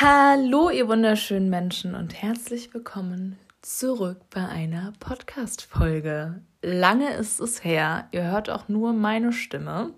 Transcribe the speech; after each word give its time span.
Hallo, 0.00 0.70
ihr 0.70 0.86
wunderschönen 0.86 1.50
Menschen 1.50 1.96
und 1.96 2.22
herzlich 2.22 2.72
willkommen 2.72 3.36
zurück 3.62 4.20
bei 4.30 4.46
einer 4.46 4.92
Podcast-Folge. 5.00 6.40
Lange 6.62 7.14
ist 7.14 7.40
es 7.40 7.64
her, 7.64 8.06
ihr 8.12 8.22
hört 8.30 8.48
auch 8.48 8.68
nur 8.68 8.92
meine 8.92 9.32
Stimme, 9.32 9.92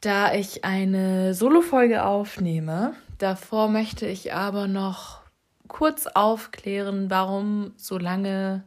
da 0.00 0.34
ich 0.34 0.64
eine 0.64 1.34
Solo-Folge 1.34 2.04
aufnehme. 2.04 2.94
Davor 3.18 3.68
möchte 3.68 4.08
ich 4.08 4.34
aber 4.34 4.66
noch 4.66 5.20
kurz 5.68 6.08
aufklären, 6.08 7.10
warum 7.10 7.74
so 7.76 7.96
lange 7.96 8.64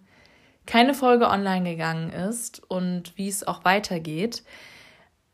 keine 0.65 0.93
Folge 0.93 1.27
online 1.27 1.69
gegangen 1.69 2.13
ist 2.13 2.61
und 2.71 3.17
wie 3.17 3.27
es 3.27 3.45
auch 3.45 3.65
weitergeht. 3.65 4.45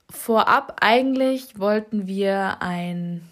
Vorab 0.10 0.78
eigentlich 0.82 1.60
wollten 1.60 2.08
wir 2.08 2.64
ein 2.64 3.30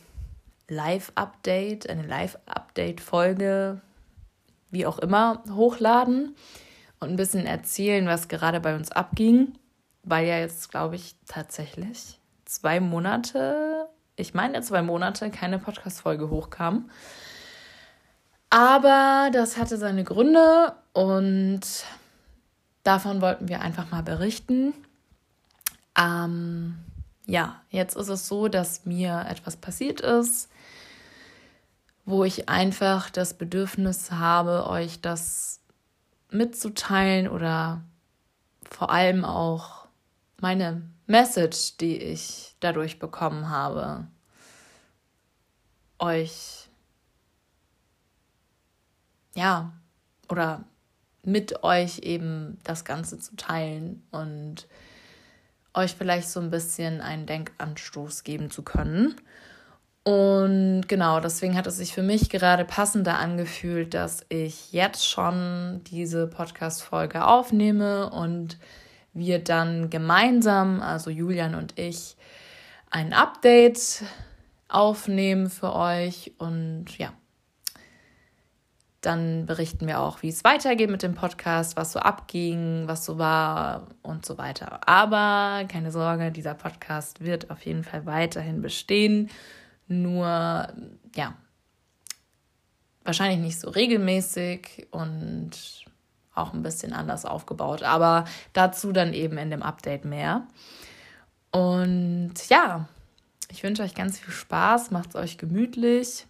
Live-Update, 0.72 1.90
eine 1.90 2.08
Live-Update-Folge, 2.08 3.82
wie 4.70 4.86
auch 4.86 5.00
immer, 5.00 5.44
hochladen 5.50 6.34
und 7.02 7.10
ein 7.10 7.18
bisschen 7.18 7.46
erzählen, 7.46 8.08
was 8.08 8.30
gerade 8.30 8.62
bei 8.62 8.74
uns 8.76 8.90
abging, 8.90 9.54
weil 10.04 10.26
ja 10.26 10.40
jetzt, 10.40 10.72
glaube 10.72 10.96
ich, 10.96 11.16
tatsächlich 11.28 12.20
zwei 12.46 12.80
Monate, 12.80 13.90
ich 14.16 14.34
meine 14.34 14.62
zwei 14.62 14.82
Monate, 14.82 15.30
keine 15.30 15.60
Podcast-Folge 15.60 16.30
hochkam. 16.30 16.90
Aber 18.50 19.30
das 19.34 19.58
hatte 19.58 19.78
seine 19.78 20.06
Gründe 20.06 20.74
und 20.94 21.62
davon 22.84 23.22
wollten 23.22 23.50
wir 23.50 23.60
einfach 23.60 23.92
mal 23.92 24.04
berichten. 24.04 24.74
Ähm, 26.00 26.78
ja, 27.26 27.62
jetzt 27.70 27.98
ist 27.98 28.10
es 28.10 28.28
so, 28.28 28.48
dass 28.48 28.86
mir 28.86 29.26
etwas 29.30 29.58
passiert 29.58 30.00
ist, 30.00 30.50
wo 32.12 32.24
ich 32.24 32.50
einfach 32.50 33.10
das 33.10 33.34
Bedürfnis 33.34 34.12
habe, 34.12 34.68
euch 34.68 35.02
das 35.02 35.62
mitzuteilen 36.30 37.28
oder 37.28 37.82
vor 38.70 38.92
allem 38.92 39.26
auch 39.26 39.88
meine 40.40 40.82
Message, 41.08 41.78
die 41.78 41.98
ich 41.98 42.56
dadurch 42.60 43.00
bekommen 43.00 43.50
habe, 43.50 44.08
euch 46.00 46.70
ja 49.36 49.74
oder 50.30 50.64
mit 51.24 51.64
euch 51.64 52.00
eben 52.00 52.58
das 52.64 52.86
Ganze 52.86 53.20
zu 53.20 53.36
teilen 53.36 54.06
und 54.12 54.68
euch 55.74 55.94
vielleicht 55.94 56.30
so 56.30 56.40
ein 56.40 56.50
bisschen 56.50 57.02
einen 57.02 57.26
Denkanstoß 57.26 58.24
geben 58.24 58.50
zu 58.50 58.64
können. 58.64 59.16
Und 60.04 60.86
genau, 60.88 61.20
deswegen 61.20 61.56
hat 61.56 61.68
es 61.68 61.78
sich 61.78 61.94
für 61.94 62.02
mich 62.02 62.30
gerade 62.30 62.66
passender 62.66 63.20
angefühlt, 63.20 63.94
dass 63.94 64.26
ich 64.30 64.72
jetzt 64.72 65.08
schon 65.08 65.82
diese 65.92 66.26
Podcast-Folge 66.26 67.26
aufnehme 67.26 68.10
und 68.10 68.58
wir 69.14 69.44
dann 69.44 69.92
gemeinsam, 69.92 70.82
also 70.82 71.12
Julian 71.12 71.54
und 71.54 71.78
ich, 71.78 72.16
ein 72.90 73.14
Update 73.14 74.04
aufnehmen 74.70 75.50
für 75.50 75.76
euch 75.76 76.34
und 76.40 76.98
ja, 76.98 77.14
dann 79.02 79.46
berichten 79.46 79.88
wir 79.88 80.00
auch, 80.00 80.22
wie 80.22 80.30
es 80.30 80.44
weitergeht 80.44 80.90
mit 80.90 81.04
dem 81.04 81.14
Podcast, 81.14 81.76
was 81.76 81.92
so 81.92 82.00
abging, 82.00 82.84
was 82.88 83.06
so 83.06 83.18
war 83.18 83.88
und 84.02 84.26
so 84.26 84.38
weiter. 84.38 84.88
Aber 84.88 85.66
keine 85.68 85.92
Sorge, 85.92 86.32
dieser 86.32 86.54
Podcast 86.54 87.24
wird 87.24 87.52
auf 87.52 87.66
jeden 87.66 87.84
Fall 87.84 88.06
weiterhin 88.06 88.62
bestehen. 88.62 89.30
Nur, 89.92 90.68
ja, 91.16 91.36
wahrscheinlich 93.04 93.40
nicht 93.40 93.60
so 93.60 93.70
regelmäßig 93.70 94.88
und 94.92 95.52
auch 96.34 96.54
ein 96.54 96.64
bisschen 96.64 96.94
anders 96.94 97.26
aufgebaut. 97.26 97.84
Aber 97.84 98.26
dazu 98.54 98.92
dann 98.92 99.14
eben 99.14 99.38
in 99.38 99.52
dem 99.52 99.64
Update 99.64 100.06
mehr. 100.06 100.48
Und 101.52 102.34
ja, 102.50 102.88
ich 103.50 103.64
wünsche 103.64 103.84
euch 103.84 103.96
ganz 103.96 104.20
viel 104.20 104.34
Spaß, 104.34 104.92
macht 104.92 105.10
es 105.10 105.16
euch 105.16 105.38
gemütlich 105.38 106.26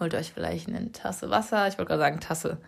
holt 0.00 0.14
euch 0.14 0.32
vielleicht 0.32 0.68
eine 0.68 0.90
Tasse 0.90 1.30
Wasser. 1.30 1.68
Ich 1.68 1.78
wollte 1.78 1.90
gerade 1.90 2.00
sagen 2.00 2.20
Tasse, 2.20 2.58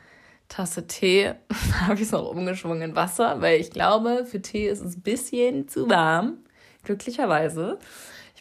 Tasse 0.49 0.87
Tee. 0.87 1.35
habe 1.81 1.95
ich 1.95 2.03
es 2.03 2.13
noch 2.13 2.29
umgeschwungen 2.29 2.83
in 2.83 2.95
Wasser, 2.95 3.41
weil 3.41 3.59
ich 3.59 3.71
glaube, 3.71 4.27
für 4.27 4.41
Tee 4.41 4.69
ist 4.69 4.83
es 4.83 4.97
ein 4.97 5.03
bisschen 5.03 5.69
zu 5.69 5.89
warm. 5.89 6.39
Glücklicherweise. 6.85 7.79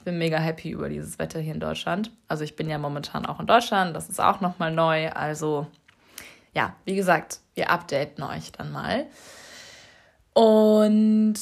Ich 0.02 0.06
bin 0.06 0.18
mega 0.18 0.40
happy 0.40 0.72
über 0.72 0.90
dieses 0.90 1.20
Wetter 1.20 1.40
hier 1.40 1.54
in 1.54 1.60
Deutschland. 1.60 2.10
Also 2.28 2.44
ich 2.44 2.56
bin 2.56 2.68
ja 2.68 2.80
momentan 2.80 3.28
auch 3.28 3.40
in 3.40 3.46
Deutschland. 3.46 3.96
Das 3.96 4.10
ist 4.10 4.20
auch 4.20 4.42
nochmal 4.42 4.72
neu. 4.72 5.12
Also 5.12 5.68
ja, 6.56 6.76
wie 6.86 6.96
gesagt, 6.96 7.40
wir 7.54 7.70
updaten 7.70 8.24
euch 8.24 8.52
dann 8.52 8.72
mal. 8.72 9.06
Und 10.34 11.36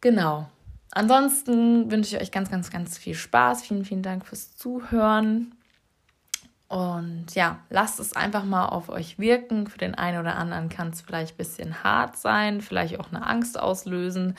genau. 0.00 0.48
Ansonsten 0.92 1.90
wünsche 1.90 2.14
ich 2.14 2.22
euch 2.22 2.30
ganz, 2.30 2.52
ganz, 2.52 2.70
ganz 2.70 2.96
viel 2.96 3.16
Spaß. 3.16 3.64
Vielen, 3.64 3.84
vielen 3.84 4.04
Dank 4.04 4.24
fürs 4.24 4.54
Zuhören. 4.54 5.56
Und 6.68 7.34
ja, 7.34 7.58
lasst 7.68 7.98
es 7.98 8.14
einfach 8.14 8.44
mal 8.44 8.66
auf 8.66 8.90
euch 8.90 9.18
wirken. 9.18 9.66
Für 9.66 9.78
den 9.78 9.96
einen 9.96 10.20
oder 10.20 10.36
anderen 10.36 10.68
kann 10.68 10.90
es 10.90 11.00
vielleicht 11.00 11.34
ein 11.34 11.38
bisschen 11.38 11.82
hart 11.82 12.16
sein, 12.16 12.60
vielleicht 12.60 13.00
auch 13.00 13.08
eine 13.08 13.26
Angst 13.26 13.58
auslösen. 13.58 14.36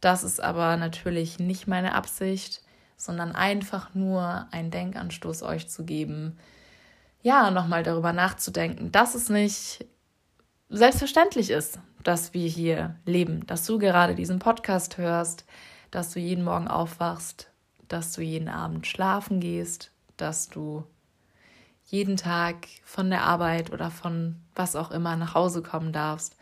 Das 0.00 0.24
ist 0.24 0.42
aber 0.42 0.78
natürlich 0.78 1.38
nicht 1.38 1.68
meine 1.68 1.94
Absicht, 1.94 2.62
sondern 3.02 3.34
einfach 3.34 3.94
nur 3.94 4.46
einen 4.52 4.70
Denkanstoß 4.70 5.42
euch 5.42 5.68
zu 5.68 5.84
geben. 5.84 6.38
Ja, 7.20 7.50
nochmal 7.50 7.82
darüber 7.82 8.12
nachzudenken, 8.12 8.92
dass 8.92 9.16
es 9.16 9.28
nicht 9.28 9.84
selbstverständlich 10.68 11.50
ist, 11.50 11.80
dass 12.04 12.32
wir 12.32 12.48
hier 12.48 12.94
leben, 13.04 13.44
dass 13.46 13.66
du 13.66 13.78
gerade 13.78 14.14
diesen 14.14 14.38
Podcast 14.38 14.98
hörst, 14.98 15.44
dass 15.90 16.12
du 16.12 16.20
jeden 16.20 16.44
Morgen 16.44 16.68
aufwachst, 16.68 17.50
dass 17.88 18.12
du 18.12 18.22
jeden 18.22 18.48
Abend 18.48 18.86
schlafen 18.86 19.40
gehst, 19.40 19.90
dass 20.16 20.48
du 20.48 20.84
jeden 21.86 22.16
Tag 22.16 22.68
von 22.84 23.10
der 23.10 23.24
Arbeit 23.24 23.72
oder 23.72 23.90
von 23.90 24.36
was 24.54 24.76
auch 24.76 24.92
immer 24.92 25.16
nach 25.16 25.34
Hause 25.34 25.60
kommen 25.62 25.92
darfst. 25.92 26.36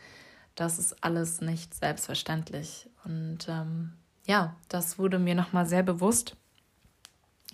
Das 0.53 0.77
ist 0.77 1.03
alles 1.03 1.41
nicht 1.41 1.73
selbstverständlich. 1.73 2.87
Und 3.03 3.47
ähm, 3.49 3.93
ja, 4.27 4.55
das 4.69 4.99
wurde 4.99 5.17
mir 5.17 5.35
nochmal 5.35 5.65
sehr 5.65 5.83
bewusst, 5.83 6.37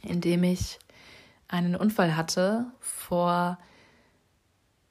indem 0.07 0.43
ich 0.43 0.79
einen 1.47 1.75
Unfall 1.75 2.15
hatte 2.15 2.65
vor, 2.79 3.57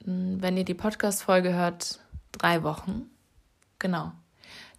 hm, 0.04 0.40
wenn 0.40 0.56
ihr 0.56 0.64
die 0.64 0.74
Podcast-Folge 0.74 1.52
hört, 1.54 2.00
drei 2.32 2.62
Wochen. 2.62 3.10
Genau. 3.78 4.12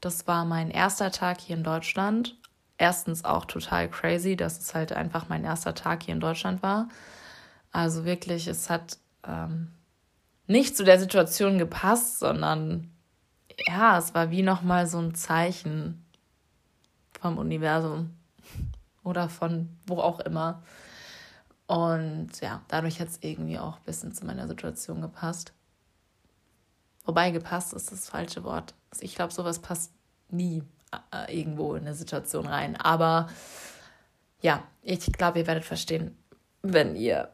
Das 0.02 0.28
war 0.28 0.46
mein 0.46 0.72
erster 0.72 1.12
Tag 1.12 1.42
hier 1.42 1.58
in 1.58 1.64
Deutschland. 1.64 2.36
Erstens 2.78 3.26
auch 3.26 3.46
total 3.46 3.90
crazy, 3.90 4.36
dass 4.36 4.60
es 4.60 4.76
halt 4.76 4.92
einfach 4.92 5.30
mein 5.30 5.44
erster 5.44 5.74
Tag 5.74 6.04
hier 6.04 6.14
in 6.14 6.20
Deutschland 6.20 6.62
war. 6.62 6.90
Also 7.72 8.06
wirklich, 8.06 8.48
es 8.48 8.70
hat 8.70 8.98
ähm, 9.24 9.72
nicht 10.46 10.78
zu 10.78 10.84
der 10.84 11.00
Situation 11.00 11.58
gepasst, 11.58 12.20
sondern 12.20 12.92
ja, 13.68 13.98
es 13.98 14.14
war 14.14 14.30
wie 14.30 14.44
nochmal 14.44 14.88
so 14.88 15.00
ein 15.00 15.16
Zeichen 15.16 16.06
vom 17.20 17.38
Universum 17.40 18.12
oder 19.08 19.30
von 19.30 19.70
wo 19.86 20.00
auch 20.00 20.20
immer. 20.20 20.62
Und 21.66 22.40
ja, 22.42 22.62
dadurch 22.68 23.00
hat 23.00 23.08
es 23.08 23.20
irgendwie 23.22 23.58
auch 23.58 23.78
ein 23.78 23.84
bisschen 23.86 24.14
zu 24.14 24.26
meiner 24.26 24.48
Situation 24.48 25.02
gepasst. 25.02 25.54
Wobei 27.06 27.32
gepasst 27.32 27.74
ist 27.74 27.92
das 27.92 28.10
falsche 28.10 28.44
Wort. 28.44 28.74
Also 28.92 29.04
ich 29.04 29.16
glaube, 29.16 29.34
sowas 29.34 29.60
passt 29.60 29.94
nie 30.30 30.62
äh, 31.14 31.40
irgendwo 31.40 31.76
in 31.76 31.84
eine 31.84 31.96
Situation 31.96 32.48
rein. 32.48 32.76
Aber 32.76 33.30
ja, 34.42 34.64
ich 34.82 35.12
glaube, 35.14 35.40
ihr 35.40 35.48
werdet 35.48 35.66
verstehen, 35.66 36.18
wenn 36.62 36.96
ihr 36.96 37.30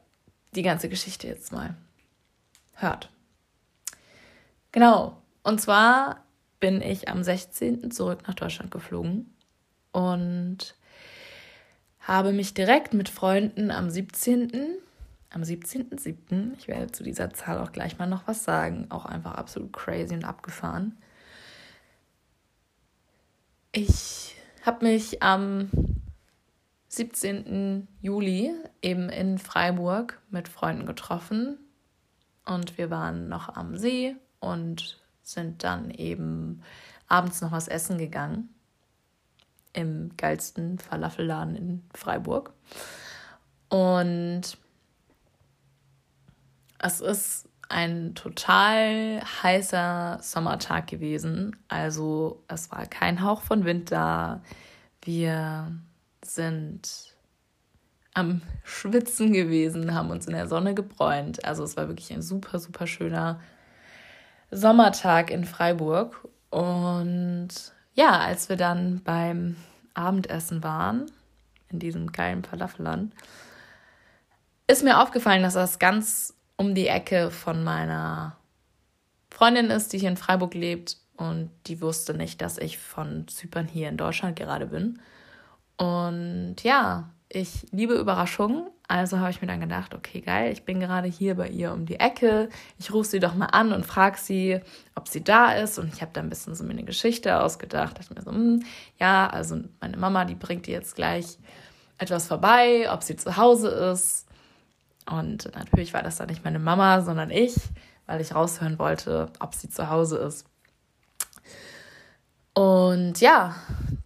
die 0.55 0.61
ganze 0.61 0.89
Geschichte 0.89 1.27
jetzt 1.27 1.51
mal 1.51 1.75
hört. 2.75 3.09
Genau, 4.71 5.21
und 5.41 5.59
zwar 5.59 6.23
bin 6.59 6.81
ich 6.81 7.09
am 7.09 7.23
16. 7.23 7.89
zurück 7.91 8.27
nach 8.27 8.35
Deutschland 8.35 8.69
geflogen 8.71 9.35
und 9.91 10.75
habe 12.03 12.33
mich 12.33 12.53
direkt 12.53 12.93
mit 12.93 13.09
Freunden 13.09 13.71
am 13.71 13.89
17. 13.89 14.77
Am 15.29 15.41
17.07., 15.41 16.53
ich 16.57 16.67
werde 16.67 16.91
zu 16.91 17.03
dieser 17.03 17.33
Zahl 17.33 17.57
auch 17.57 17.71
gleich 17.71 17.97
mal 17.97 18.05
noch 18.05 18.27
was 18.27 18.43
sagen, 18.43 18.87
auch 18.89 19.05
einfach 19.05 19.33
absolut 19.33 19.73
crazy 19.73 20.13
und 20.13 20.25
abgefahren. 20.25 20.95
Ich 23.71 24.35
habe 24.63 24.85
mich 24.85 25.23
am 25.23 25.69
17. 26.89 27.87
Juli 28.01 28.53
eben 28.83 29.09
in 29.09 29.39
Freiburg 29.39 30.21
mit 30.29 30.47
Freunden 30.47 30.85
getroffen 30.85 31.57
und 32.45 32.77
wir 32.77 32.91
waren 32.91 33.29
noch 33.29 33.49
am 33.55 33.77
See 33.77 34.15
und 34.39 35.01
sind 35.23 35.63
dann 35.63 35.89
eben 35.89 36.61
abends 37.07 37.41
noch 37.41 37.51
was 37.51 37.67
essen 37.67 37.97
gegangen 37.97 38.52
im 39.73 40.11
geilsten 40.17 40.79
Falafelladen 40.79 41.55
in 41.55 41.83
Freiburg. 41.93 42.53
Und 43.69 44.57
es 46.79 47.01
ist 47.01 47.49
ein 47.69 48.13
total 48.13 49.21
heißer 49.41 50.19
Sommertag 50.21 50.87
gewesen. 50.87 51.55
Also 51.67 52.43
es 52.47 52.71
war 52.71 52.85
kein 52.85 53.23
Hauch 53.23 53.41
von 53.41 53.65
Wind 53.65 53.91
da. 53.91 54.41
Wir 55.01 55.71
sind 56.23 57.15
am 58.13 58.41
Schwitzen 58.63 59.33
gewesen, 59.33 59.95
haben 59.95 60.11
uns 60.11 60.27
in 60.27 60.33
der 60.33 60.47
Sonne 60.47 60.75
gebräunt. 60.75 61.43
Also 61.45 61.63
es 61.63 61.75
war 61.75 61.87
wirklich 61.87 62.13
ein 62.13 62.21
super, 62.21 62.59
super 62.59 62.85
schöner 62.85 63.39
Sommertag 64.51 65.31
in 65.31 65.43
Freiburg. 65.43 66.27
Und 66.51 67.72
ja, 67.93 68.19
als 68.19 68.49
wir 68.49 68.55
dann 68.55 69.01
beim 69.03 69.55
Abendessen 69.93 70.63
waren, 70.63 71.11
in 71.69 71.79
diesem 71.79 72.11
geilen 72.11 72.43
Falafelland, 72.43 73.13
ist 74.67 74.83
mir 74.83 75.01
aufgefallen, 75.01 75.43
dass 75.43 75.53
das 75.53 75.79
ganz 75.79 76.33
um 76.55 76.75
die 76.75 76.87
Ecke 76.87 77.31
von 77.31 77.63
meiner 77.63 78.37
Freundin 79.29 79.69
ist, 79.69 79.93
die 79.93 79.97
hier 79.97 80.09
in 80.09 80.17
Freiburg 80.17 80.53
lebt. 80.53 80.97
Und 81.17 81.51
die 81.67 81.81
wusste 81.81 82.13
nicht, 82.13 82.41
dass 82.41 82.57
ich 82.57 82.77
von 82.77 83.27
Zypern 83.27 83.67
hier 83.67 83.89
in 83.89 83.97
Deutschland 83.97 84.35
gerade 84.35 84.67
bin. 84.67 84.99
Und 85.77 86.55
ja, 86.63 87.09
ich 87.33 87.65
liebe 87.71 87.95
Überraschungen. 87.95 88.67
Also 88.87 89.19
habe 89.19 89.31
ich 89.31 89.41
mir 89.41 89.47
dann 89.47 89.61
gedacht, 89.61 89.95
okay, 89.95 90.21
geil, 90.21 90.51
ich 90.51 90.65
bin 90.65 90.79
gerade 90.79 91.07
hier 91.07 91.35
bei 91.35 91.47
ihr 91.47 91.71
um 91.71 91.85
die 91.85 91.99
Ecke. 91.99 92.49
Ich 92.77 92.93
rufe 92.93 93.09
sie 93.09 93.19
doch 93.19 93.33
mal 93.33 93.47
an 93.47 93.73
und 93.73 93.85
frage 93.85 94.17
sie, 94.17 94.59
ob 94.95 95.07
sie 95.07 95.23
da 95.23 95.53
ist. 95.53 95.79
Und 95.79 95.93
ich 95.93 96.01
habe 96.01 96.11
da 96.13 96.21
ein 96.21 96.29
bisschen 96.29 96.53
so 96.53 96.63
mir 96.63 96.71
eine 96.71 96.83
Geschichte 96.83 97.41
ausgedacht. 97.41 97.97
Ich 97.99 98.09
mir 98.09 98.21
so, 98.21 98.31
hm, 98.31 98.63
ja, 98.99 99.27
also 99.27 99.59
meine 99.81 99.97
Mama, 99.97 100.25
die 100.25 100.35
bringt 100.35 100.67
dir 100.67 100.73
jetzt 100.73 100.95
gleich 100.95 101.37
etwas 101.97 102.27
vorbei, 102.27 102.87
ob 102.91 103.03
sie 103.03 103.15
zu 103.15 103.35
Hause 103.37 103.69
ist. 103.69 104.27
Und 105.09 105.51
natürlich 105.55 105.93
war 105.93 106.03
das 106.03 106.17
dann 106.17 106.27
nicht 106.27 106.43
meine 106.43 106.59
Mama, 106.59 107.01
sondern 107.01 107.31
ich, 107.31 107.55
weil 108.05 108.21
ich 108.21 108.35
raushören 108.35 108.79
wollte, 108.79 109.29
ob 109.39 109.55
sie 109.55 109.69
zu 109.69 109.89
Hause 109.89 110.17
ist. 110.17 110.45
Und 112.53 113.19
ja, 113.19 113.55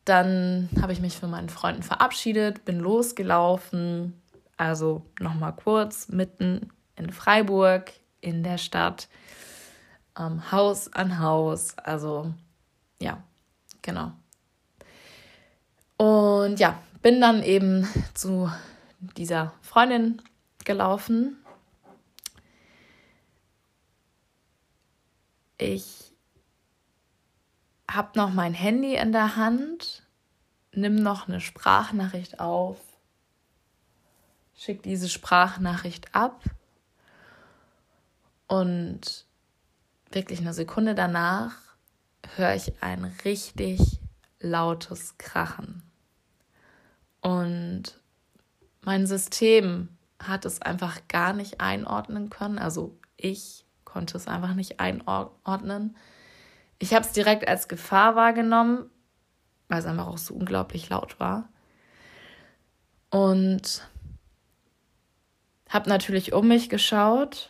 dann 0.08 0.70
habe 0.82 0.94
ich 0.94 1.02
mich 1.02 1.18
von 1.18 1.30
meinen 1.30 1.50
Freunden 1.50 1.84
verabschiedet, 1.84 2.66
bin 2.66 2.80
losgelaufen. 2.80 4.22
Also 4.56 5.06
nochmal 5.20 5.54
kurz, 5.54 6.08
mitten 6.08 6.70
in 6.96 7.12
Freiburg, 7.12 7.92
in 8.22 8.44
der 8.44 8.58
Stadt, 8.58 9.08
ähm, 10.18 10.52
Haus 10.52 10.92
an 10.94 11.20
Haus. 11.20 11.78
Also 11.78 12.34
ja, 13.02 13.22
genau. 13.82 14.14
Und 15.98 16.60
ja, 16.60 16.80
bin 17.02 17.20
dann 17.20 17.44
eben 17.44 17.88
zu 18.14 18.52
dieser 19.18 19.54
Freundin 19.62 20.22
gelaufen. 20.64 21.38
Ich 25.58 26.07
habe 27.90 28.18
noch 28.18 28.34
mein 28.34 28.54
Handy 28.54 28.96
in 28.96 29.12
der 29.12 29.36
Hand, 29.36 30.04
nimm 30.74 30.96
noch 30.96 31.28
eine 31.28 31.42
Sprachnachricht 31.42 32.40
auf, 32.40 32.78
schick 34.56 34.84
diese 34.84 35.10
Sprachnachricht 35.10 36.14
ab 36.14 36.44
und 38.48 39.26
wirklich 40.12 40.40
eine 40.40 40.54
Sekunde 40.54 40.96
danach 40.96 41.54
höre 42.36 42.56
ich 42.56 42.82
ein 42.82 43.06
richtig 43.24 44.00
lautes 44.40 45.18
Krachen. 45.18 45.84
Und 47.22 48.00
mein 48.82 49.08
System 49.08 49.90
hat 50.20 50.46
es 50.46 50.62
einfach 50.62 51.08
gar 51.08 51.34
nicht 51.34 51.62
einordnen 51.62 52.30
können. 52.30 52.60
Also 52.60 52.98
ich 53.18 53.66
konnte 53.86 54.18
es 54.18 54.28
einfach 54.28 54.54
nicht 54.54 54.80
einordnen. 54.80 55.96
Ich 56.80 56.94
habe 56.94 57.06
es 57.06 57.12
direkt 57.12 57.48
als 57.48 57.68
Gefahr 57.68 58.16
wahrgenommen, 58.16 58.90
weil 59.68 59.80
es 59.80 59.86
einfach 59.86 60.08
auch 60.08 60.18
so 60.18 60.34
unglaublich 60.34 60.90
laut 60.90 61.20
war. 61.20 61.50
Und 63.10 63.88
habe 65.70 65.90
natürlich 65.90 66.34
um 66.34 66.48
mich 66.48 66.70
geschaut, 66.70 67.50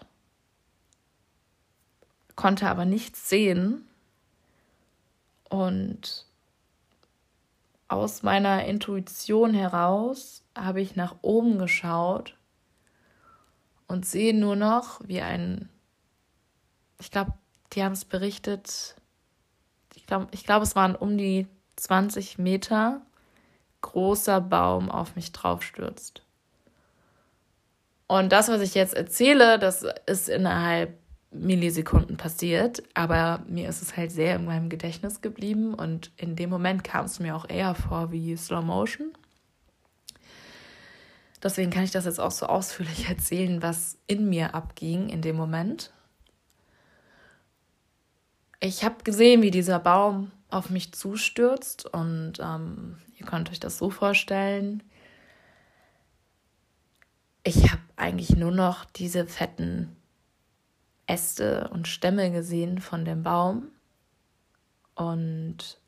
konnte 2.35 2.69
aber 2.69 2.85
nichts 2.85 3.29
sehen. 3.29 3.87
Und 5.49 6.25
aus 7.87 8.23
meiner 8.23 8.65
Intuition 8.65 9.53
heraus 9.53 10.43
habe 10.55 10.81
ich 10.81 10.95
nach 10.95 11.15
oben 11.21 11.57
geschaut 11.57 12.35
und 13.87 14.05
sehe 14.05 14.37
nur 14.37 14.55
noch, 14.55 14.99
wie 15.05 15.21
ein, 15.21 15.69
ich 16.99 17.11
glaube, 17.11 17.33
die 17.73 17.83
haben 17.83 17.93
es 17.93 18.05
berichtet, 18.05 18.95
ich 18.96 18.96
glaube, 20.07 20.27
ich 20.31 20.45
glaub, 20.45 20.63
es 20.63 20.75
waren 20.75 20.95
um 20.95 21.17
die 21.17 21.47
20 21.75 22.39
Meter 22.39 23.01
großer 23.81 24.41
Baum 24.41 24.89
auf 24.89 25.15
mich 25.15 25.31
draufstürzt. 25.31 26.23
Und 28.07 28.31
das, 28.31 28.47
was 28.47 28.61
ich 28.61 28.73
jetzt 28.73 28.93
erzähle, 28.93 29.59
das 29.59 29.85
ist 30.05 30.29
innerhalb 30.29 30.97
Millisekunden 31.31 32.15
passiert, 32.15 32.81
aber 32.93 33.43
mir 33.47 33.67
ist 33.67 33.81
es 33.81 33.97
halt 33.97 34.11
sehr 34.11 34.37
in 34.37 34.45
meinem 34.45 34.69
Gedächtnis 34.69 35.21
geblieben 35.21 35.73
und 35.73 36.11
in 36.15 36.35
dem 36.35 36.49
Moment 36.49 36.85
kam 36.85 37.05
es 37.05 37.19
mir 37.19 37.35
auch 37.35 37.47
eher 37.49 37.75
vor 37.75 38.11
wie 38.11 38.35
Slow 38.37 38.61
Motion. 38.61 39.11
Deswegen 41.43 41.69
kann 41.69 41.83
ich 41.83 41.91
das 41.91 42.05
jetzt 42.05 42.19
auch 42.19 42.31
so 42.31 42.47
ausführlich 42.47 43.09
erzählen, 43.09 43.61
was 43.61 43.97
in 44.07 44.29
mir 44.29 44.55
abging 44.55 45.09
in 45.09 45.21
dem 45.21 45.35
Moment 45.35 45.91
ich 48.59 48.83
habe 48.83 49.03
gesehen, 49.03 49.41
wie 49.41 49.51
dieser 49.51 49.79
Baum 49.79 50.31
auf 50.49 50.69
mich 50.69 50.93
zustürzt 50.93 51.85
und 51.85 52.33
ähm, 52.39 52.97
ihr 53.17 53.25
könnt 53.25 53.49
euch 53.49 53.59
das 53.59 53.77
so 53.77 53.89
vorstellen. 53.89 54.83
Ich 57.43 57.71
habe 57.71 57.81
eigentlich 57.95 58.35
nur 58.35 58.51
noch 58.51 58.85
diese 58.85 59.25
fetten 59.25 59.95
Äste 61.05 61.69
und 61.69 61.87
Stämme 61.87 62.31
gesehen 62.31 62.79
von 62.79 63.05
dem 63.05 63.23
Baum 63.23 63.69
und 64.95 65.79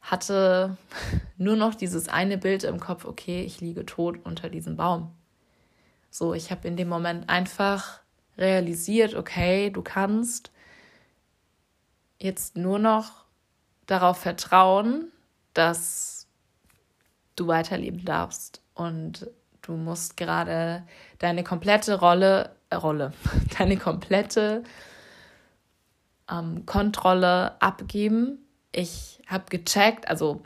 hatte 0.00 0.76
nur 1.36 1.56
noch 1.56 1.74
dieses 1.74 2.08
eine 2.08 2.38
Bild 2.38 2.64
im 2.64 2.80
Kopf, 2.80 3.04
okay, 3.04 3.42
ich 3.42 3.60
liege 3.60 3.84
tot 3.84 4.18
unter 4.24 4.48
diesem 4.48 4.76
Baum. 4.76 5.14
So, 6.10 6.34
ich 6.34 6.50
habe 6.50 6.66
in 6.66 6.76
dem 6.76 6.88
Moment 6.88 7.28
einfach 7.28 8.00
realisiert, 8.36 9.14
okay, 9.14 9.70
du 9.70 9.82
kannst 9.82 10.50
jetzt 12.20 12.56
nur 12.56 12.78
noch 12.78 13.24
darauf 13.86 14.18
vertrauen, 14.18 15.10
dass 15.54 16.28
du 17.36 17.48
weiterleben 17.48 18.04
darfst 18.04 18.62
und 18.74 19.28
du 19.62 19.72
musst 19.72 20.16
gerade 20.16 20.86
deine 21.18 21.42
komplette 21.42 21.98
Rolle, 21.98 22.54
äh, 22.70 22.76
Rolle, 22.76 23.12
deine 23.58 23.76
komplette 23.76 24.62
ähm, 26.30 26.66
Kontrolle 26.66 27.60
abgeben. 27.60 28.38
Ich 28.72 29.22
habe 29.26 29.44
gecheckt, 29.48 30.08
also 30.08 30.42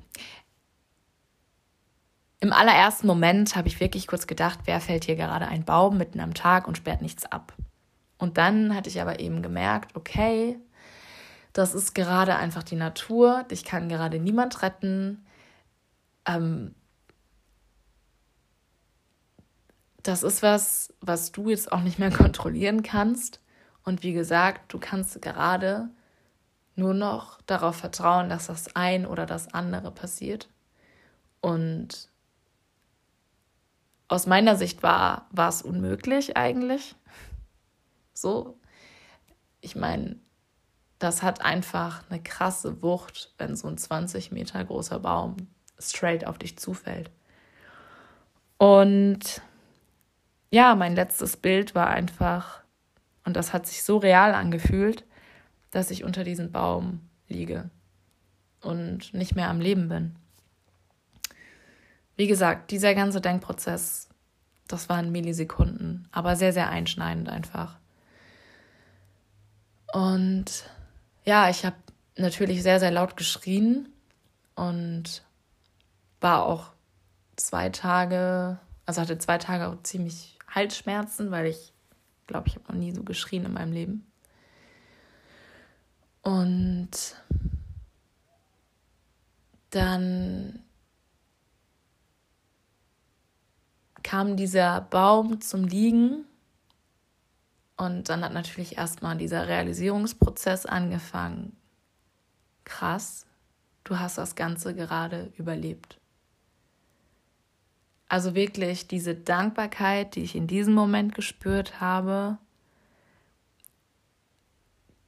im 2.40 2.52
allerersten 2.52 3.06
Moment 3.06 3.56
habe 3.56 3.68
ich 3.68 3.80
wirklich 3.80 4.06
kurz 4.06 4.26
gedacht, 4.26 4.60
wer 4.64 4.80
fällt 4.80 5.04
hier 5.04 5.16
gerade 5.16 5.48
ein 5.48 5.64
Baum 5.64 5.96
mitten 5.96 6.20
am 6.20 6.34
Tag 6.34 6.68
und 6.68 6.76
sperrt 6.76 7.02
nichts 7.02 7.24
ab. 7.26 7.54
Und 8.18 8.38
dann 8.38 8.74
hatte 8.74 8.88
ich 8.88 9.00
aber 9.00 9.18
eben 9.20 9.42
gemerkt, 9.42 9.96
okay, 9.96 10.58
das 11.54 11.72
ist 11.72 11.94
gerade 11.94 12.36
einfach 12.36 12.64
die 12.64 12.76
Natur. 12.76 13.44
Dich 13.44 13.64
kann 13.64 13.88
gerade 13.88 14.18
niemand 14.18 14.60
retten. 14.60 15.24
Ähm, 16.26 16.74
das 20.02 20.24
ist 20.24 20.42
was, 20.42 20.92
was 21.00 21.30
du 21.30 21.48
jetzt 21.48 21.70
auch 21.72 21.80
nicht 21.80 21.98
mehr 21.98 22.10
kontrollieren 22.12 22.82
kannst. 22.82 23.40
Und 23.84 24.02
wie 24.02 24.12
gesagt, 24.12 24.72
du 24.72 24.80
kannst 24.80 25.22
gerade 25.22 25.90
nur 26.74 26.92
noch 26.92 27.40
darauf 27.42 27.76
vertrauen, 27.76 28.28
dass 28.28 28.48
das 28.48 28.74
ein 28.74 29.06
oder 29.06 29.24
das 29.24 29.54
andere 29.54 29.92
passiert. 29.92 30.48
Und 31.40 32.10
aus 34.08 34.26
meiner 34.26 34.56
Sicht 34.56 34.82
war, 34.82 35.28
war 35.30 35.48
es 35.48 35.62
unmöglich 35.62 36.36
eigentlich. 36.36 36.96
So. 38.16 38.60
Ich 39.60 39.74
meine, 39.74 40.20
das 40.98 41.22
hat 41.22 41.44
einfach 41.44 42.02
eine 42.08 42.22
krasse 42.22 42.82
Wucht, 42.82 43.34
wenn 43.38 43.56
so 43.56 43.68
ein 43.68 43.78
20 43.78 44.32
Meter 44.32 44.64
großer 44.64 45.00
Baum 45.00 45.48
straight 45.78 46.26
auf 46.26 46.38
dich 46.38 46.58
zufällt. 46.58 47.10
Und 48.58 49.42
ja, 50.50 50.74
mein 50.74 50.94
letztes 50.94 51.36
Bild 51.36 51.74
war 51.74 51.88
einfach, 51.88 52.62
und 53.24 53.36
das 53.36 53.52
hat 53.52 53.66
sich 53.66 53.82
so 53.82 53.98
real 53.98 54.34
angefühlt, 54.34 55.04
dass 55.70 55.90
ich 55.90 56.04
unter 56.04 56.22
diesem 56.24 56.52
Baum 56.52 57.00
liege 57.28 57.70
und 58.60 59.12
nicht 59.12 59.34
mehr 59.34 59.48
am 59.48 59.60
Leben 59.60 59.88
bin. 59.88 60.14
Wie 62.16 62.28
gesagt, 62.28 62.70
dieser 62.70 62.94
ganze 62.94 63.20
Denkprozess 63.20 64.08
das 64.68 64.88
waren 64.88 65.12
Millisekunden, 65.12 66.08
aber 66.10 66.36
sehr, 66.36 66.52
sehr 66.52 66.68
einschneidend 66.68 67.28
einfach. 67.28 67.76
Und 69.92 70.68
ja, 71.24 71.48
ich 71.48 71.64
habe 71.64 71.76
natürlich 72.16 72.62
sehr, 72.62 72.80
sehr 72.80 72.90
laut 72.90 73.16
geschrien 73.16 73.88
und 74.54 75.24
war 76.20 76.44
auch 76.46 76.70
zwei 77.36 77.70
Tage, 77.70 78.58
also 78.86 79.00
hatte 79.00 79.18
zwei 79.18 79.38
Tage 79.38 79.68
auch 79.68 79.82
ziemlich 79.82 80.38
Halsschmerzen, 80.48 81.30
weil 81.30 81.46
ich 81.46 81.72
glaube, 82.26 82.48
ich 82.48 82.54
habe 82.54 82.72
noch 82.72 82.78
nie 82.78 82.92
so 82.92 83.02
geschrien 83.02 83.44
in 83.44 83.52
meinem 83.52 83.72
Leben. 83.72 84.06
Und 86.22 86.90
dann 89.70 90.62
kam 94.02 94.36
dieser 94.36 94.80
Baum 94.82 95.40
zum 95.40 95.64
Liegen 95.64 96.24
und 97.76 98.08
dann 98.08 98.24
hat 98.24 98.32
natürlich 98.32 98.78
erstmal 98.78 99.16
dieser 99.16 99.48
Realisierungsprozess 99.48 100.66
angefangen. 100.66 101.56
Krass, 102.64 103.26
du 103.82 103.98
hast 103.98 104.18
das 104.18 104.36
Ganze 104.36 104.74
gerade 104.74 105.32
überlebt. 105.36 105.98
Also 108.08 108.34
wirklich 108.34 108.86
diese 108.86 109.14
Dankbarkeit, 109.14 110.14
die 110.14 110.22
ich 110.22 110.36
in 110.36 110.46
diesem 110.46 110.74
Moment 110.74 111.14
gespürt 111.14 111.80
habe, 111.80 112.38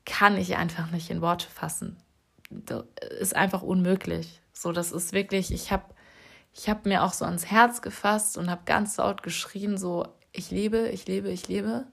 kann 0.04 0.36
ich 0.36 0.56
einfach 0.56 0.90
nicht 0.90 1.10
in 1.10 1.20
Worte 1.20 1.48
fassen. 1.48 1.96
Das 2.50 2.84
ist 3.18 3.36
einfach 3.36 3.62
unmöglich. 3.62 4.40
So, 4.52 4.72
das 4.72 4.92
ist 4.92 5.12
wirklich, 5.12 5.52
ich 5.52 5.70
habe 5.70 5.84
ich 6.52 6.70
hab 6.70 6.86
mir 6.86 7.02
auch 7.04 7.12
so 7.12 7.26
ans 7.26 7.46
Herz 7.46 7.82
gefasst 7.82 8.38
und 8.38 8.50
habe 8.50 8.62
ganz 8.64 8.96
laut 8.96 9.22
geschrien, 9.22 9.76
so, 9.76 10.08
ich 10.32 10.50
lebe, 10.50 10.88
ich 10.88 11.06
lebe, 11.06 11.30
ich 11.30 11.48
lebe. 11.48 11.86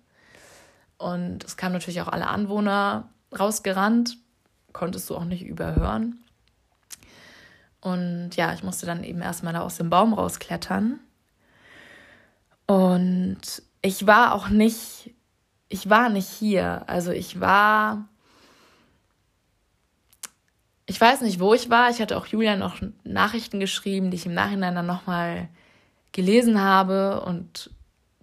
Und 1.03 1.43
es 1.43 1.57
kamen 1.57 1.73
natürlich 1.73 1.99
auch 1.99 2.07
alle 2.07 2.27
Anwohner 2.27 3.09
rausgerannt, 3.37 4.17
konntest 4.71 5.09
du 5.09 5.17
auch 5.17 5.25
nicht 5.25 5.43
überhören. 5.43 6.23
Und 7.81 8.37
ja, 8.37 8.53
ich 8.53 8.63
musste 8.63 8.85
dann 8.85 9.03
eben 9.03 9.21
erstmal 9.21 9.51
da 9.51 9.59
aus 9.63 9.75
dem 9.75 9.89
Baum 9.89 10.13
rausklettern. 10.13 11.01
Und 12.67 13.41
ich 13.81 14.07
war 14.07 14.33
auch 14.33 14.47
nicht, 14.47 15.13
ich 15.67 15.89
war 15.89 16.07
nicht 16.07 16.29
hier. 16.29 16.85
Also 16.87 17.11
ich 17.11 17.41
war, 17.41 18.07
ich 20.85 21.01
weiß 21.01 21.19
nicht, 21.19 21.41
wo 21.41 21.53
ich 21.53 21.69
war. 21.69 21.89
Ich 21.89 21.99
hatte 21.99 22.15
auch 22.15 22.27
Julia 22.27 22.55
noch 22.55 22.77
Nachrichten 23.03 23.59
geschrieben, 23.59 24.09
die 24.09 24.15
ich 24.15 24.25
im 24.25 24.33
Nachhinein 24.33 24.73
dann 24.73 24.85
nochmal 24.85 25.49
gelesen 26.13 26.61
habe 26.61 27.25
und 27.25 27.71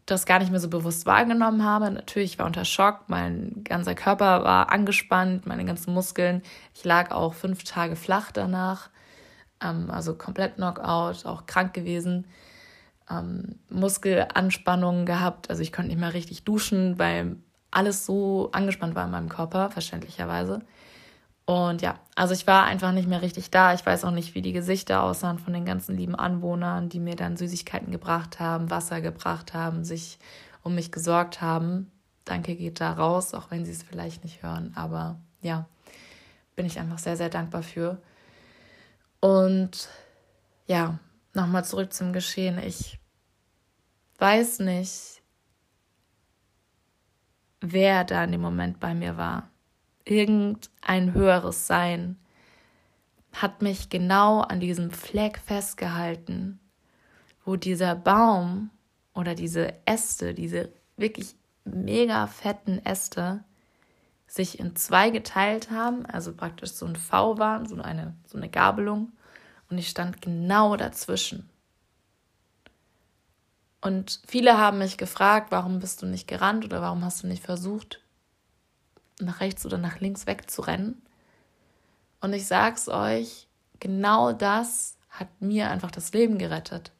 das 0.07 0.27
gar 0.27 0.39
nicht 0.39 0.51
mehr 0.51 0.61
so 0.61 0.69
bewusst 0.69 1.07
wahrgenommen 1.07 1.65
habe. 1.65 1.91
Natürlich 1.91 2.39
war 2.39 2.47
unter 2.47 2.65
Schock, 2.65 3.05
mein 3.09 3.63
ganzer 3.65 3.95
Körper 3.95 4.45
war 4.45 4.71
angespannt, 4.71 5.47
meine 5.47 5.65
ganzen 5.65 5.95
Muskeln. 5.95 6.43
Ich 6.75 6.85
lag 6.85 7.11
auch 7.13 7.35
fünf 7.35 7.65
Tage 7.65 7.97
flach 7.97 8.33
danach, 8.33 8.91
ähm, 9.63 9.91
also 9.91 10.15
komplett 10.15 10.57
Knockout, 10.57 11.27
auch 11.27 11.47
krank 11.47 11.75
gewesen, 11.75 12.27
ähm, 13.11 13.59
Muskelanspannungen 13.69 15.07
gehabt. 15.07 15.51
Also 15.51 15.63
ich 15.63 15.73
konnte 15.73 15.91
nicht 15.91 16.01
mehr 16.01 16.15
richtig 16.15 16.45
duschen, 16.45 16.99
weil 16.99 17.37
alles 17.71 18.05
so 18.05 18.51
angespannt 18.53 18.95
war 18.95 19.05
in 19.05 19.13
meinem 19.13 19.29
Körper, 19.29 19.71
verständlicherweise. 19.71 20.61
Und 21.51 21.83
ja, 21.83 21.99
also 22.15 22.33
ich 22.33 22.47
war 22.47 22.63
einfach 22.63 22.93
nicht 22.93 23.09
mehr 23.09 23.23
richtig 23.23 23.51
da. 23.51 23.75
Ich 23.75 23.85
weiß 23.85 24.05
auch 24.05 24.13
nicht, 24.13 24.37
wie 24.37 24.41
die 24.41 24.53
Gesichter 24.53 25.03
aussahen 25.03 25.41
von 25.41 25.53
den 25.53 25.65
ganzen 25.65 25.97
lieben 25.97 26.15
Anwohnern, 26.15 26.89
die 26.89 27.01
mir 27.01 27.17
dann 27.17 27.37
Süßigkeiten 27.37 27.91
gebracht 27.91 28.39
haben, 28.39 28.71
Wasser 28.71 29.01
gebracht 29.01 29.53
haben, 29.53 29.83
sich 29.83 30.21
um 30.63 30.77
mich 30.77 30.93
gesorgt 30.93 31.41
haben. 31.41 31.91
Danke 32.25 32.55
geht 32.55 32.81
da 32.81 32.93
raus, 32.93 33.35
auch 33.35 33.51
wenn 33.51 33.65
sie 33.65 33.73
es 33.73 33.83
vielleicht 33.83 34.23
nicht 34.23 34.45
hören. 34.45 34.71
Aber 34.77 35.19
ja, 35.43 35.67
bin 36.55 36.67
ich 36.67 36.79
einfach 36.79 36.99
sehr, 37.01 37.17
sehr 37.17 37.31
dankbar 37.31 37.65
für. 37.65 38.01
Und 39.19 39.89
ja, 40.69 41.01
nochmal 41.35 41.65
zurück 41.65 41.93
zum 41.93 42.13
Geschehen. 42.13 42.61
Ich 42.61 43.01
weiß 44.19 44.61
nicht, 44.61 45.21
wer 47.61 48.05
da 48.05 48.23
in 48.23 48.31
dem 48.31 48.41
Moment 48.41 48.79
bei 48.79 48.95
mir 48.95 49.17
war 49.17 49.50
irgendein 50.11 51.15
höheres 51.15 51.67
Sein 51.67 52.19
hat 53.33 53.63
mich 53.63 53.89
genau 53.89 54.41
an 54.41 54.61
diesem 54.61 54.91
Fleck 54.91 55.39
festgehalten, 55.39 56.59
wo 57.45 57.57
dieser 57.57 57.95
Baum 57.95 58.71
oder 59.15 59.35
diese 59.35 59.75
Äste, 59.87 60.35
diese 60.35 60.71
wirklich 60.97 61.37
mega 61.65 62.27
fetten 62.27 62.85
Äste, 62.85 63.45
sich 64.27 64.59
in 64.61 64.77
zwei 64.77 65.11
geteilt 65.11 65.71
haben, 65.71 66.07
also 66.07 66.33
praktisch 66.33 66.73
so 66.73 66.87
ein 66.87 66.97
V 66.97 67.39
waren, 67.39 67.67
so 67.67 67.77
eine, 67.81 68.15
so 68.27 68.37
eine 68.37 68.49
Gabelung, 68.49 69.13
und 69.69 69.79
ich 69.79 69.89
stand 69.89 70.21
genau 70.21 70.77
dazwischen. 70.77 71.49
Und 73.81 74.21
viele 74.27 74.59
haben 74.59 74.79
mich 74.79 74.99
gefragt, 74.99 75.53
warum 75.53 75.79
bist 75.79 76.03
du 76.03 76.07
nicht 76.07 76.27
gerannt 76.27 76.65
oder 76.65 76.83
warum 76.83 77.05
hast 77.05 77.23
du 77.23 77.29
nicht 77.29 77.45
versucht, 77.45 78.01
nach 79.21 79.41
rechts 79.41 79.65
oder 79.67 79.79
nach 79.79 80.01
links 80.01 80.27
wegzurennen. 80.27 81.01
Und 82.21 82.33
ich 82.33 82.47
sag's 82.47 82.89
euch, 82.89 83.49
genau 83.79 84.33
das 84.33 84.97
hat 85.09 85.29
mir 85.41 85.71
einfach 85.71 85.91
das 85.91 86.13
Leben 86.13 86.39
gerettet. 86.39 86.93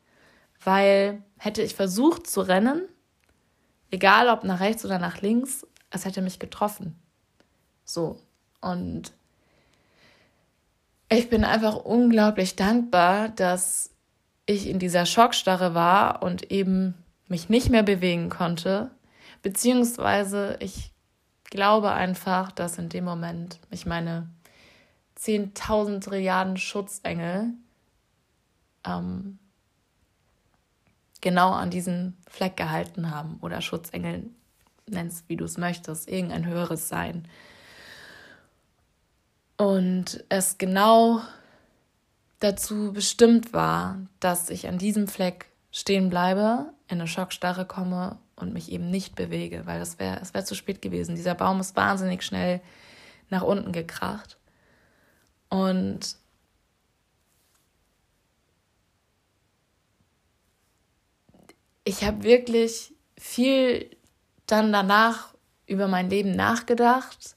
Weil 0.63 1.23
hätte 1.39 1.63
ich 1.63 1.75
versucht 1.75 2.27
zu 2.27 2.41
rennen, 2.41 2.83
egal 3.91 4.29
ob 4.29 4.45
nach 4.45 4.61
rechts 4.61 4.85
oder 4.85 4.99
nach 4.99 5.21
links, 5.21 5.67
es 5.91 6.05
hätte 6.05 6.23
mich 6.23 6.39
getroffen. 6.39 6.99
So. 7.85 8.19
Und 8.61 9.13
ich 11.09 11.29
bin 11.29 11.45
einfach 11.45 11.77
unglaublich 11.77 12.57
dankbar, 12.57 13.31
dass 13.31 13.91
ich 14.47 14.69
in 14.69 14.79
dieser 14.79 15.07
Schockstarre 15.07 15.75
war 15.75 16.23
und 16.23 16.51
eben 16.51 16.95
mich 17.29 17.49
nicht 17.49 17.71
mehr 17.71 17.83
bewegen 17.83 18.29
konnte, 18.29 18.91
beziehungsweise 19.43 20.57
ich 20.61 20.93
glaube 21.51 21.93
einfach, 21.93 22.53
dass 22.53 22.79
in 22.79 22.89
dem 22.89 23.05
Moment 23.05 23.61
mich 23.71 23.85
meine 23.85 24.29
10.000 25.19 26.01
Trilliarden 26.01 26.57
Schutzengel 26.57 27.53
ähm, 28.87 29.39
genau 31.21 31.51
an 31.53 31.71
diesen 31.71 32.17
Fleck 32.29 32.57
gehalten 32.57 33.11
haben. 33.11 33.39
Oder 33.43 33.61
Schutzengel, 33.61 34.31
nennst 34.87 35.29
wie 35.29 35.37
du 35.37 35.45
es 35.45 35.59
möchtest, 35.59 36.09
irgendein 36.09 36.47
höheres 36.47 36.89
Sein. 36.89 37.29
Und 39.57 40.25
es 40.31 40.57
genau 40.57 41.21
dazu 42.39 42.93
bestimmt 42.95 43.53
war, 43.53 43.99
dass 44.19 44.49
ich 44.49 44.67
an 44.69 44.79
diesem 44.79 45.07
Fleck 45.07 45.47
stehen 45.71 46.09
bleibe, 46.09 46.73
in 46.89 46.99
eine 46.99 47.07
Schockstarre 47.07 47.67
komme 47.67 48.19
und 48.41 48.53
mich 48.53 48.71
eben 48.73 48.91
nicht 48.91 49.15
bewege, 49.15 49.67
weil 49.67 49.79
das 49.79 49.99
wäre 49.99 50.21
es 50.21 50.35
wäre 50.35 50.45
zu 50.45 50.55
spät 50.55 50.83
gewesen. 50.83 51.15
Dieser 51.15 51.35
Baum 51.35 51.61
ist 51.61 51.77
wahnsinnig 51.77 52.23
schnell 52.23 52.61
nach 53.29 53.43
unten 53.43 53.73
gekracht. 53.73 54.39
Und 55.49 56.17
ich 61.85 62.05
habe 62.05 62.23
wirklich 62.23 62.95
viel 63.19 63.97
dann 64.47 64.73
danach 64.73 65.35
über 65.67 65.89
mein 65.89 66.11
Leben 66.11 66.33
nachgedacht. 66.33 67.35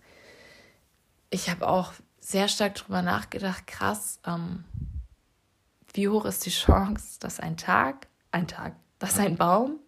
Ich 1.30 1.50
habe 1.50 1.68
auch 1.68 1.94
sehr 2.20 2.48
stark 2.48 2.76
darüber 2.76 3.02
nachgedacht, 3.02 3.68
krass, 3.68 4.20
ähm, 4.26 4.64
wie 5.94 6.08
hoch 6.08 6.26
ist 6.26 6.46
die 6.46 6.50
Chance, 6.50 7.20
dass 7.20 7.40
ein 7.40 7.58
Tag, 7.58 8.08
ein 8.32 8.48
Tag, 8.48 8.76
dass 8.98 9.20
ein 9.20 9.36
Baum 9.36 9.80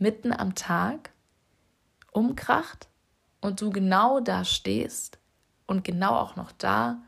mitten 0.00 0.32
am 0.32 0.54
Tag 0.54 1.10
umkracht 2.12 2.88
und 3.40 3.60
du 3.60 3.70
genau 3.70 4.20
da 4.20 4.44
stehst 4.44 5.18
und 5.66 5.84
genau 5.84 6.16
auch 6.16 6.36
noch 6.36 6.52
da, 6.52 6.98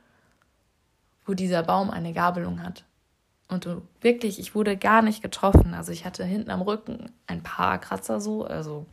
wo 1.26 1.34
dieser 1.34 1.62
Baum 1.62 1.90
eine 1.90 2.12
Gabelung 2.12 2.62
hat. 2.62 2.84
Und 3.48 3.66
du 3.66 3.82
wirklich, 4.00 4.38
ich 4.38 4.54
wurde 4.54 4.76
gar 4.76 5.02
nicht 5.02 5.22
getroffen. 5.22 5.74
Also 5.74 5.92
ich 5.92 6.04
hatte 6.04 6.24
hinten 6.24 6.50
am 6.50 6.62
Rücken 6.62 7.12
ein 7.26 7.42
paar 7.42 7.78
Kratzer 7.78 8.20
so, 8.20 8.44
also 8.44 8.86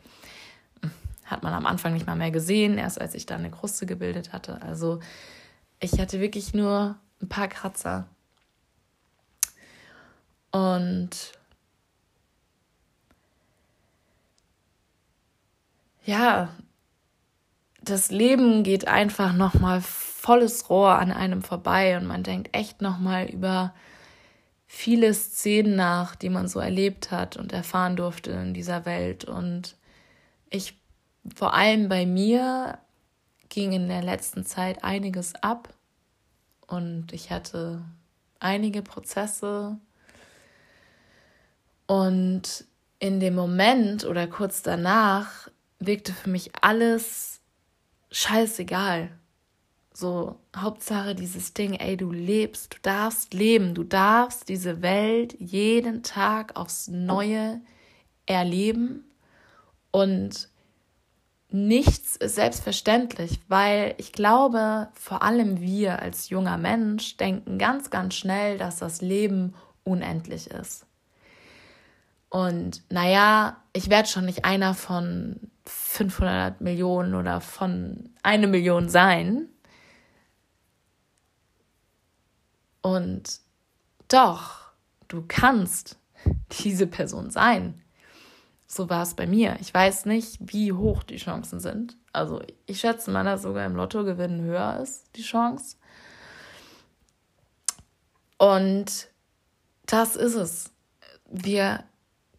hm, 0.82 0.92
hat 1.26 1.44
man 1.44 1.54
am 1.54 1.66
Anfang 1.66 1.94
nicht 1.94 2.08
mal 2.08 2.16
mehr 2.16 2.32
gesehen, 2.32 2.78
erst 2.78 3.00
als 3.00 3.14
ich 3.14 3.26
da 3.26 3.36
eine 3.36 3.52
Kruste 3.52 3.86
gebildet 3.86 4.34
hatte. 4.34 4.62
Also 4.62 5.00
ich 5.80 6.00
hatte 6.00 6.20
wirklich 6.20 6.54
nur 6.54 6.98
ein 7.22 7.30
paar 7.30 7.48
Kratzer. 7.48 8.08
Und 10.52 11.39
ja, 16.04 16.50
das 17.82 18.12
Leben 18.12 18.64
geht 18.64 18.88
einfach 18.88 19.34
nochmal 19.34 19.82
volles 19.82 20.70
Rohr 20.70 21.00
an 21.00 21.12
einem 21.12 21.42
vorbei 21.42 21.98
und 21.98 22.06
man 22.06 22.24
denkt 22.24 22.56
echt 22.56 22.82
nochmal 22.82 23.26
über 23.28 23.74
viele 24.68 25.14
Szenen 25.14 25.76
nach, 25.76 26.16
die 26.16 26.30
man 26.30 26.48
so 26.48 26.60
erlebt 26.60 27.10
hat 27.10 27.38
und 27.38 27.54
erfahren 27.54 27.96
durfte 27.96 28.32
in 28.32 28.54
dieser 28.54 28.86
Welt. 28.86 29.26
Und 29.26 29.76
ich, 30.50 30.76
vor 31.34 31.54
allem 31.54 31.90
bei 31.90 32.06
mir, 32.06 32.78
ging 33.50 33.72
in 33.72 33.88
der 33.88 34.04
letzten 34.04 34.46
Zeit 34.46 34.84
einiges 34.84 35.34
ab. 35.36 35.70
Und 36.68 37.14
ich 37.14 37.32
hatte 37.32 37.82
einige 38.40 38.84
Prozesse. 38.84 39.78
Und 41.88 42.66
in 43.00 43.20
dem 43.20 43.34
Moment 43.34 44.06
oder 44.06 44.28
kurz 44.28 44.62
danach 44.62 45.50
wirkte 45.80 46.14
für 46.14 46.30
mich 46.30 46.52
alles 46.62 47.42
scheißegal. 48.12 49.10
So, 49.94 50.38
Hauptsache 50.56 51.16
dieses 51.16 51.54
Ding, 51.54 51.74
ey, 51.74 51.98
du 51.98 52.12
lebst, 52.12 52.74
du 52.74 52.78
darfst 52.82 53.34
leben, 53.34 53.74
du 53.74 53.84
darfst 53.84 54.48
diese 54.48 54.82
Welt 54.82 55.36
jeden 55.40 56.04
Tag 56.04 56.56
aufs 56.56 56.88
Neue 56.88 57.60
erleben 58.26 59.04
und 59.92 60.50
nichts 61.50 62.16
ist 62.16 62.36
selbstverständlich, 62.36 63.40
weil 63.48 63.96
ich 63.98 64.14
glaube, 64.14 64.90
vor 64.94 65.24
allem 65.24 65.60
wir 65.60 66.00
als 66.02 66.30
junger 66.30 66.58
Mensch 66.58 67.18
denken 67.18 67.58
ganz, 67.58 67.90
ganz 67.90 68.16
schnell, 68.16 68.58
dass 68.58 68.78
das 68.78 69.02
Leben 69.02 69.56
unendlich 69.84 70.48
ist. 70.48 70.86
Und 72.30 72.84
naja, 72.92 73.58
ich 73.74 73.90
werde 73.90 74.08
schon 74.08 74.26
nicht 74.26 74.46
einer 74.46 74.74
von 74.74 75.40
500 75.66 76.62
Millionen 76.62 77.16
oder 77.16 77.42
von 77.42 78.10
eine 78.24 78.48
Million 78.48 78.90
sein. 78.90 79.50
Und 82.82 83.40
doch, 84.08 84.72
du 85.08 85.24
kannst 85.28 85.98
diese 86.64 86.88
Person 86.88 87.32
sein. 87.32 87.82
So 88.68 88.90
war 88.90 89.02
es 89.02 89.16
bei 89.16 89.26
mir. 89.26 89.58
Ich 89.60 89.74
weiß 89.74 90.06
nicht, 90.06 90.38
wie 90.42 90.72
hoch 90.72 91.02
die 91.02 91.18
Chancen 91.18 91.60
sind. 91.60 91.98
Also 92.14 92.42
ich 92.68 92.80
schätze 92.80 93.10
mal, 93.10 93.24
dass 93.24 93.42
sogar 93.42 93.66
im 93.66 93.76
Lottogewinn 93.76 94.42
höher 94.42 94.80
ist, 94.80 95.16
die 95.16 95.24
Chance. 95.24 95.78
Und 98.38 99.10
das 99.88 100.16
ist 100.16 100.36
es. 100.36 100.72
Wir 101.26 101.84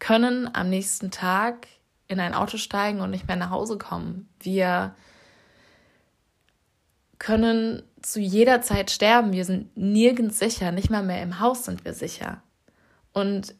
können 0.01 0.49
am 0.53 0.69
nächsten 0.69 1.11
Tag 1.11 1.67
in 2.07 2.19
ein 2.19 2.33
Auto 2.33 2.57
steigen 2.57 2.99
und 2.99 3.11
nicht 3.11 3.27
mehr 3.27 3.37
nach 3.37 3.51
Hause 3.51 3.77
kommen. 3.77 4.27
Wir 4.41 4.95
können 7.19 7.83
zu 8.01 8.19
jeder 8.19 8.61
Zeit 8.61 8.89
sterben. 8.89 9.31
Wir 9.31 9.45
sind 9.45 9.77
nirgends 9.77 10.39
sicher, 10.39 10.71
nicht 10.71 10.89
mal 10.89 11.03
mehr 11.03 11.21
im 11.21 11.39
Haus 11.39 11.65
sind 11.65 11.85
wir 11.85 11.93
sicher. 11.93 12.41
Und 13.13 13.53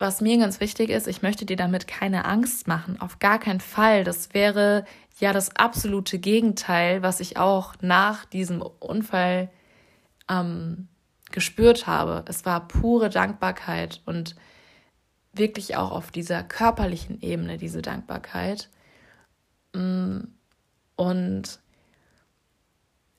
was 0.00 0.20
mir 0.20 0.36
ganz 0.36 0.58
wichtig 0.58 0.90
ist, 0.90 1.06
ich 1.06 1.22
möchte 1.22 1.46
dir 1.46 1.56
damit 1.56 1.86
keine 1.86 2.24
Angst 2.24 2.66
machen, 2.66 3.00
auf 3.00 3.20
gar 3.20 3.38
keinen 3.38 3.60
Fall. 3.60 4.02
Das 4.02 4.34
wäre 4.34 4.84
ja 5.20 5.32
das 5.32 5.54
absolute 5.54 6.18
Gegenteil, 6.18 7.02
was 7.02 7.20
ich 7.20 7.36
auch 7.36 7.74
nach 7.82 8.24
diesem 8.24 8.62
Unfall 8.62 9.48
ähm, 10.28 10.88
gespürt 11.30 11.86
habe. 11.86 12.24
Es 12.26 12.44
war 12.44 12.66
pure 12.66 13.10
Dankbarkeit 13.10 14.02
und 14.06 14.34
wirklich 15.38 15.76
auch 15.76 15.90
auf 15.90 16.10
dieser 16.10 16.42
körperlichen 16.42 17.20
Ebene 17.20 17.58
diese 17.58 17.82
Dankbarkeit. 17.82 18.68
Mm, 19.72 20.20
und 20.96 21.60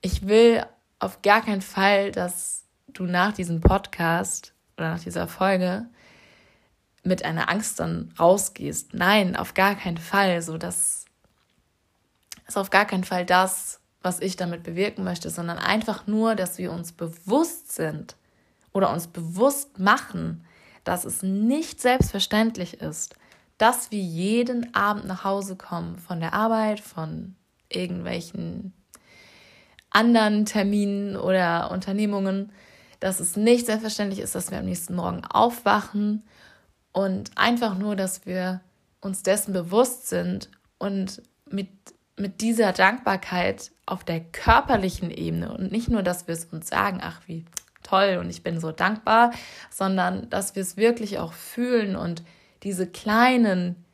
ich 0.01 0.27
will 0.27 0.65
auf 0.99 1.21
gar 1.21 1.41
keinen 1.41 1.61
Fall, 1.61 2.11
dass 2.11 2.63
du 2.87 3.05
nach 3.05 3.33
diesem 3.33 3.61
Podcast 3.61 4.53
oder 4.77 4.91
nach 4.91 5.03
dieser 5.03 5.27
Folge 5.27 5.85
mit 7.03 7.23
einer 7.23 7.49
Angst 7.49 7.79
dann 7.79 8.13
rausgehst. 8.19 8.93
Nein, 8.93 9.35
auf 9.35 9.53
gar 9.53 9.75
keinen 9.75 9.97
Fall. 9.97 10.41
So, 10.41 10.57
das 10.57 11.05
ist 12.47 12.57
auf 12.57 12.69
gar 12.69 12.85
keinen 12.85 13.03
Fall 13.03 13.25
das, 13.25 13.79
was 14.01 14.19
ich 14.19 14.35
damit 14.35 14.63
bewirken 14.63 15.03
möchte, 15.03 15.29
sondern 15.29 15.57
einfach 15.57 16.07
nur, 16.07 16.35
dass 16.35 16.57
wir 16.57 16.71
uns 16.71 16.91
bewusst 16.91 17.73
sind 17.73 18.15
oder 18.73 18.91
uns 18.91 19.07
bewusst 19.07 19.79
machen, 19.79 20.45
dass 20.85 21.03
es 21.03 21.21
nicht 21.21 21.81
selbstverständlich 21.81 22.79
ist, 22.81 23.15
dass 23.57 23.91
wir 23.91 23.99
jeden 23.99 24.73
Abend 24.73 25.05
nach 25.05 25.25
Hause 25.25 25.57
kommen 25.57 25.97
von 25.97 26.21
der 26.21 26.33
Arbeit, 26.33 26.79
von 26.79 27.35
irgendwelchen 27.69 28.73
anderen 29.89 30.45
Terminen 30.45 31.17
oder 31.17 31.71
Unternehmungen, 31.71 32.51
dass 32.99 33.19
es 33.19 33.35
nicht 33.35 33.65
selbstverständlich 33.65 34.19
ist, 34.19 34.35
dass 34.35 34.51
wir 34.51 34.59
am 34.59 34.65
nächsten 34.65 34.95
Morgen 34.95 35.25
aufwachen 35.25 36.23
und 36.91 37.31
einfach 37.35 37.77
nur, 37.77 37.95
dass 37.95 38.25
wir 38.25 38.61
uns 39.01 39.23
dessen 39.23 39.53
bewusst 39.53 40.07
sind 40.07 40.49
und 40.77 41.21
mit, 41.49 41.69
mit 42.17 42.41
dieser 42.41 42.73
Dankbarkeit 42.73 43.71
auf 43.85 44.03
der 44.03 44.19
körperlichen 44.19 45.11
Ebene 45.11 45.53
und 45.53 45.71
nicht 45.71 45.89
nur, 45.89 46.03
dass 46.03 46.27
wir 46.27 46.33
es 46.33 46.45
uns 46.45 46.67
sagen, 46.67 46.99
ach, 47.01 47.21
wie 47.27 47.45
toll 47.85 48.17
und 48.19 48.29
ich 48.29 48.43
bin 48.43 48.59
so 48.59 48.71
dankbar, 48.71 49.31
sondern 49.69 50.29
dass 50.29 50.55
wir 50.55 50.61
es 50.61 50.77
wirklich 50.77 51.19
auch 51.19 51.33
fühlen 51.33 51.95
und 51.95 52.23
diese 52.63 52.87
kleinen 52.87 53.85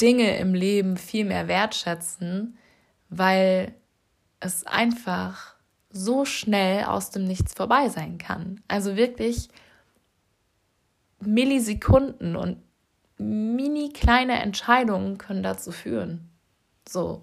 Dinge 0.00 0.36
im 0.38 0.54
Leben 0.54 0.96
viel 0.96 1.24
mehr 1.24 1.48
wertschätzen, 1.48 2.56
weil 3.08 3.74
es 4.40 4.66
einfach 4.66 5.54
so 5.90 6.24
schnell 6.24 6.84
aus 6.84 7.10
dem 7.10 7.24
Nichts 7.24 7.54
vorbei 7.54 7.88
sein 7.88 8.18
kann. 8.18 8.60
Also 8.68 8.96
wirklich 8.96 9.48
Millisekunden 11.20 12.36
und 12.36 12.58
mini 13.16 13.90
kleine 13.92 14.40
Entscheidungen 14.40 15.18
können 15.18 15.42
dazu 15.42 15.70
führen. 15.70 16.28
So. 16.88 17.22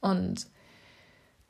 Und 0.00 0.48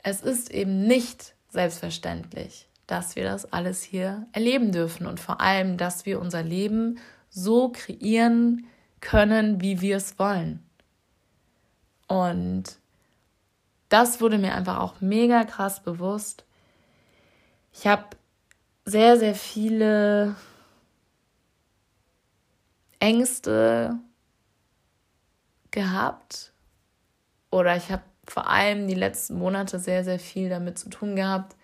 es 0.02 0.22
ist 0.22 0.50
eben 0.50 0.86
nicht 0.86 1.34
selbstverständlich, 1.48 2.68
dass 2.86 3.16
wir 3.16 3.24
das 3.24 3.52
alles 3.52 3.82
hier 3.82 4.26
erleben 4.32 4.72
dürfen 4.72 5.06
und 5.06 5.20
vor 5.20 5.40
allem, 5.40 5.76
dass 5.76 6.06
wir 6.06 6.20
unser 6.20 6.42
Leben 6.42 6.98
so 7.28 7.70
kreieren 7.70 8.66
können, 9.00 9.60
wie 9.60 9.80
wir 9.80 9.96
es 9.96 10.18
wollen. 10.18 10.62
Und 12.08 12.78
das 13.88 14.20
wurde 14.20 14.38
mir 14.38 14.54
einfach 14.54 14.78
auch 14.78 15.00
mega 15.00 15.44
krass 15.44 15.82
bewusst. 15.82 16.44
Ich 17.72 17.86
habe 17.86 18.04
sehr, 18.84 19.18
sehr 19.18 19.34
viele 19.34 20.36
Ängste 23.00 23.98
gehabt 25.70 26.52
oder 27.50 27.76
ich 27.76 27.90
habe 27.90 28.02
vor 28.26 28.48
allem 28.48 28.88
die 28.88 28.94
letzten 28.94 29.38
Monate 29.38 29.78
sehr, 29.78 30.04
sehr 30.04 30.18
viel 30.18 30.48
damit 30.48 30.78
zu 30.78 30.88
tun 30.88 31.16
gehabt, 31.16 31.55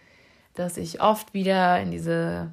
dass 0.54 0.76
ich 0.76 1.00
oft 1.00 1.34
wieder 1.34 1.80
in 1.80 1.90
diese 1.90 2.52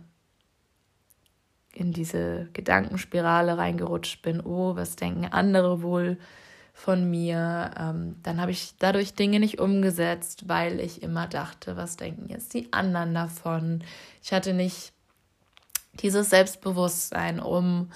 in 1.74 1.94
diese 1.94 2.50
Gedankenspirale 2.54 3.58
reingerutscht 3.58 4.22
bin, 4.22 4.42
oh, 4.42 4.76
was 4.76 4.96
denken 4.96 5.26
andere 5.26 5.82
wohl 5.82 6.18
von 6.74 7.10
mir. 7.10 7.72
Ähm, 7.78 8.16
dann 8.24 8.42
habe 8.42 8.52
ich 8.52 8.74
dadurch 8.80 9.14
Dinge 9.14 9.40
nicht 9.40 9.60
umgesetzt, 9.60 10.48
weil 10.48 10.80
ich 10.80 11.04
immer 11.04 11.28
dachte, 11.28 11.78
was 11.78 11.98
denken 11.98 12.30
jetzt 12.30 12.54
die 12.54 12.72
anderen 12.74 13.14
davon. 13.14 13.84
Ich 14.24 14.34
hatte 14.34 14.54
nicht 14.54 14.94
dieses 15.94 16.30
Selbstbewusstsein, 16.30 17.40
um 17.40 17.92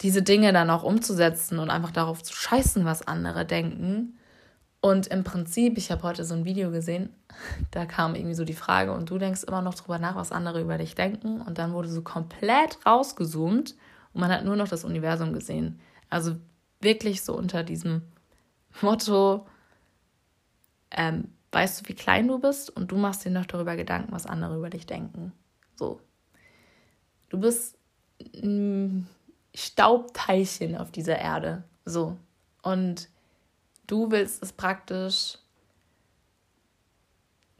diese 0.00 0.22
Dinge 0.22 0.52
dann 0.52 0.70
auch 0.70 0.82
umzusetzen 0.82 1.58
und 1.58 1.70
einfach 1.70 1.92
darauf 1.92 2.22
zu 2.22 2.34
scheißen, 2.34 2.84
was 2.84 3.06
andere 3.06 3.44
denken. 3.44 4.18
Und 4.80 5.06
im 5.08 5.22
Prinzip, 5.22 5.78
ich 5.78 5.92
habe 5.92 6.02
heute 6.02 6.24
so 6.24 6.34
ein 6.34 6.44
Video 6.44 6.70
gesehen, 6.70 7.10
da 7.70 7.86
kam 7.86 8.14
irgendwie 8.14 8.34
so 8.34 8.44
die 8.44 8.54
Frage, 8.54 8.92
und 8.92 9.10
du 9.10 9.18
denkst 9.18 9.44
immer 9.44 9.62
noch 9.62 9.74
drüber 9.74 9.98
nach, 9.98 10.16
was 10.16 10.32
andere 10.32 10.60
über 10.60 10.78
dich 10.78 10.94
denken. 10.94 11.40
Und 11.40 11.58
dann 11.58 11.72
wurde 11.72 11.88
so 11.88 12.02
komplett 12.02 12.84
rausgezoomt 12.86 13.74
und 14.12 14.20
man 14.20 14.30
hat 14.30 14.44
nur 14.44 14.56
noch 14.56 14.68
das 14.68 14.84
Universum 14.84 15.32
gesehen. 15.32 15.80
Also 16.10 16.36
wirklich 16.80 17.22
so 17.22 17.36
unter 17.36 17.64
diesem 17.64 18.02
Motto, 18.80 19.46
ähm, 20.90 21.32
weißt 21.52 21.80
du, 21.80 21.88
wie 21.88 21.94
klein 21.94 22.28
du 22.28 22.38
bist 22.38 22.70
und 22.70 22.92
du 22.92 22.96
machst 22.96 23.24
dir 23.24 23.30
noch 23.30 23.46
darüber 23.46 23.76
Gedanken, 23.76 24.12
was 24.12 24.26
andere 24.26 24.56
über 24.56 24.70
dich 24.70 24.86
denken. 24.86 25.32
So. 25.76 26.00
Du 27.28 27.38
bist 27.38 27.76
ein 28.34 29.08
Staubteilchen 29.54 30.76
auf 30.76 30.90
dieser 30.90 31.18
Erde. 31.18 31.64
So. 31.84 32.16
Und 32.62 33.08
du 33.86 34.10
willst 34.10 34.42
es 34.42 34.52
praktisch 34.52 35.38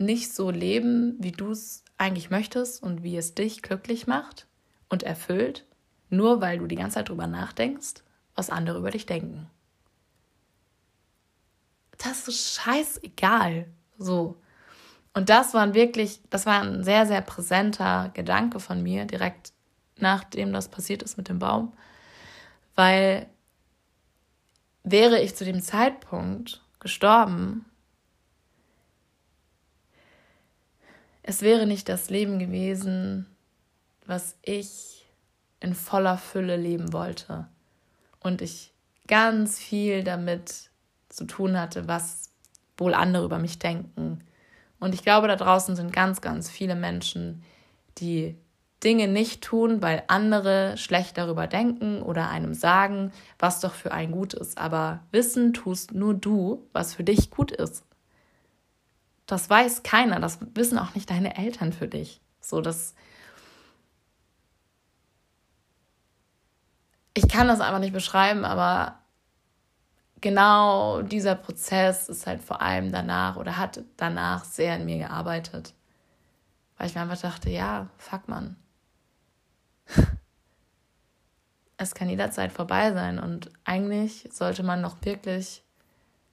nicht 0.04 0.34
so 0.34 0.50
leben, 0.50 1.16
wie 1.18 1.32
du 1.32 1.50
es 1.50 1.84
eigentlich 1.98 2.30
möchtest 2.30 2.82
und 2.82 3.02
wie 3.02 3.16
es 3.16 3.34
dich 3.34 3.62
glücklich 3.62 4.06
macht 4.06 4.46
und 4.88 5.02
erfüllt, 5.02 5.66
nur 6.10 6.40
weil 6.40 6.58
du 6.58 6.66
die 6.66 6.76
ganze 6.76 6.96
Zeit 6.96 7.08
drüber 7.08 7.26
nachdenkst 7.26 8.02
was 8.34 8.50
andere 8.50 8.78
über 8.78 8.90
dich 8.90 9.06
denken. 9.06 9.48
Das 11.98 12.28
ist 12.28 12.54
scheißegal. 12.54 13.66
So. 13.98 14.40
Und 15.14 15.28
das 15.28 15.54
war 15.54 15.74
wirklich, 15.74 16.20
das 16.30 16.46
war 16.46 16.62
ein 16.62 16.82
sehr, 16.82 17.06
sehr 17.06 17.20
präsenter 17.20 18.10
Gedanke 18.14 18.60
von 18.60 18.82
mir 18.82 19.04
direkt 19.04 19.52
nachdem 19.96 20.52
das 20.52 20.68
passiert 20.68 21.02
ist 21.02 21.16
mit 21.16 21.28
dem 21.28 21.38
Baum, 21.38 21.74
weil 22.74 23.28
wäre 24.82 25.20
ich 25.20 25.36
zu 25.36 25.44
dem 25.44 25.62
Zeitpunkt 25.62 26.60
gestorben, 26.80 27.64
es 31.22 31.42
wäre 31.42 31.66
nicht 31.66 31.88
das 31.88 32.10
Leben 32.10 32.38
gewesen, 32.38 33.26
was 34.06 34.36
ich 34.42 35.06
in 35.60 35.74
voller 35.74 36.18
Fülle 36.18 36.56
leben 36.56 36.92
wollte. 36.92 37.46
Und 38.20 38.42
ich 38.42 38.72
ganz 39.06 39.58
viel 39.58 40.02
damit 40.02 40.70
zu 41.08 41.24
tun 41.24 41.58
hatte, 41.58 41.86
was 41.86 42.30
wohl 42.76 42.94
andere 42.94 43.24
über 43.24 43.38
mich 43.38 43.58
denken. 43.58 44.24
Und 44.80 44.94
ich 44.94 45.02
glaube, 45.02 45.28
da 45.28 45.36
draußen 45.36 45.76
sind 45.76 45.92
ganz, 45.92 46.20
ganz 46.20 46.50
viele 46.50 46.74
Menschen, 46.74 47.44
die 47.98 48.36
Dinge 48.82 49.06
nicht 49.06 49.42
tun, 49.42 49.80
weil 49.80 50.02
andere 50.08 50.76
schlecht 50.76 51.16
darüber 51.16 51.46
denken 51.46 52.02
oder 52.02 52.28
einem 52.28 52.54
sagen, 52.54 53.12
was 53.38 53.60
doch 53.60 53.74
für 53.74 53.92
einen 53.92 54.10
gut 54.10 54.34
ist. 54.34 54.58
Aber 54.58 55.00
wissen 55.12 55.52
tust 55.52 55.92
nur 55.92 56.14
du, 56.14 56.66
was 56.72 56.94
für 56.94 57.04
dich 57.04 57.30
gut 57.30 57.52
ist. 57.52 57.84
Das 59.32 59.48
weiß 59.48 59.82
keiner, 59.82 60.20
das 60.20 60.40
wissen 60.52 60.76
auch 60.76 60.94
nicht 60.94 61.08
deine 61.08 61.38
Eltern 61.38 61.72
für 61.72 61.88
dich. 61.88 62.20
So, 62.42 62.60
das. 62.60 62.94
Ich 67.14 67.26
kann 67.30 67.48
das 67.48 67.62
einfach 67.62 67.78
nicht 67.78 67.94
beschreiben, 67.94 68.44
aber 68.44 68.98
genau 70.20 71.00
dieser 71.00 71.34
Prozess 71.34 72.10
ist 72.10 72.26
halt 72.26 72.42
vor 72.42 72.60
allem 72.60 72.92
danach 72.92 73.36
oder 73.36 73.56
hat 73.56 73.80
danach 73.96 74.44
sehr 74.44 74.76
in 74.76 74.84
mir 74.84 74.98
gearbeitet. 74.98 75.72
Weil 76.76 76.88
ich 76.88 76.94
mir 76.94 77.00
einfach 77.00 77.22
dachte, 77.22 77.48
ja, 77.48 77.88
fuck 77.96 78.28
man. 78.28 78.58
es 81.78 81.94
kann 81.94 82.10
jederzeit 82.10 82.52
vorbei 82.52 82.92
sein 82.92 83.18
und 83.18 83.50
eigentlich 83.64 84.28
sollte 84.30 84.62
man 84.62 84.82
noch 84.82 85.02
wirklich 85.06 85.62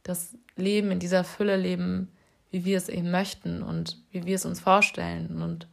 das 0.03 0.35
Leben 0.57 0.91
in 0.91 0.99
dieser 0.99 1.23
Fülle 1.23 1.55
leben, 1.55 2.11
wie 2.51 2.65
wir 2.65 2.77
es 2.77 2.89
eben 2.89 3.11
möchten 3.11 3.61
und 3.61 3.97
wie 4.11 4.25
wir 4.25 4.35
es 4.35 4.45
uns 4.45 4.59
vorstellen 4.59 5.41
und 5.41 5.67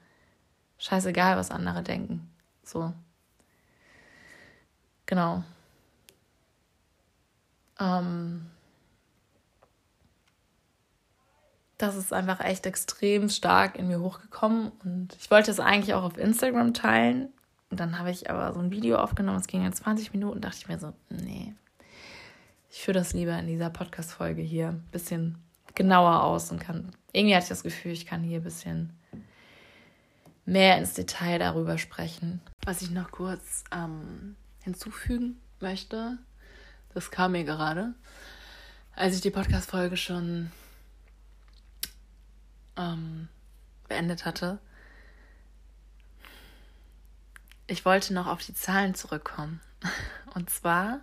scheißegal, 0.79 1.37
was 1.37 1.51
andere 1.51 1.83
denken. 1.83 2.31
So. 2.62 2.93
Genau. 5.07 5.43
Ähm, 7.79 8.47
das 11.79 11.97
ist 11.97 12.12
einfach 12.12 12.41
echt 12.41 12.67
extrem 12.67 13.29
stark 13.29 13.79
in 13.79 13.89
mir 13.89 14.01
hochgekommen 14.01 14.73
und 14.85 15.15
ich 15.19 15.31
wollte 15.31 15.51
es 15.51 15.61
eigentlich 15.61 15.95
auch 15.95 16.03
auf 16.03 16.19
Instagram 16.19 16.75
teilen. 16.75 17.29
Und 17.71 17.81
dann 17.81 17.99
habe 17.99 18.11
ich 18.11 18.31
aber 18.31 18.53
so 18.55 18.61
ein 18.61 18.71
Video 18.71 18.97
aufgenommen, 18.99 19.41
es 19.41 19.49
ging 19.49 19.65
ja 19.65 19.73
20 19.73 20.12
Minuten, 20.12 20.41
dachte 20.41 20.59
ich 20.59 20.69
mir 20.69 20.79
so, 20.79 20.93
nee, 21.09 21.55
ich 22.71 22.83
führe 22.83 22.99
das 22.99 23.12
lieber 23.12 23.37
in 23.39 23.47
dieser 23.47 23.71
Podcast-Folge 23.71 24.43
hier 24.43 24.69
ein 24.69 24.85
bisschen 24.93 25.39
genauer 25.77 26.25
aus 26.25 26.51
und 26.51 26.59
kann, 26.59 26.91
irgendwie 27.12 27.37
hatte 27.37 27.45
ich 27.45 27.49
das 27.51 27.62
Gefühl, 27.62 27.93
ich 27.93 28.07
kann 28.07 28.25
hier 28.25 28.41
ein 28.41 28.45
bisschen 28.45 28.93
mehr 30.45 30.79
ins 30.79 30.95
Detail 30.95 31.39
darüber 31.39 31.79
sprechen. 31.79 32.41
Was 32.65 32.83
ich 32.83 32.91
noch 32.91 33.12
kurz 33.12 33.62
ähm, 33.71 34.35
hinzufügen 34.62 35.41
möchte, 35.61 36.19
das 36.95 37.11
kam 37.11 37.33
mir 37.33 37.45
gerade, 37.45 37.95
als 38.95 39.15
ich 39.15 39.21
die 39.21 39.31
Podcast-Folge 39.31 39.97
schon 39.97 40.51
ähm, 42.77 43.29
beendet 43.89 44.25
hatte. 44.25 44.59
Ich 47.67 47.85
wollte 47.85 48.15
noch 48.15 48.27
auf 48.27 48.43
die 48.43 48.55
Zahlen 48.55 48.95
zurückkommen. 48.95 49.61
Und 50.35 50.51
zwar 50.51 51.01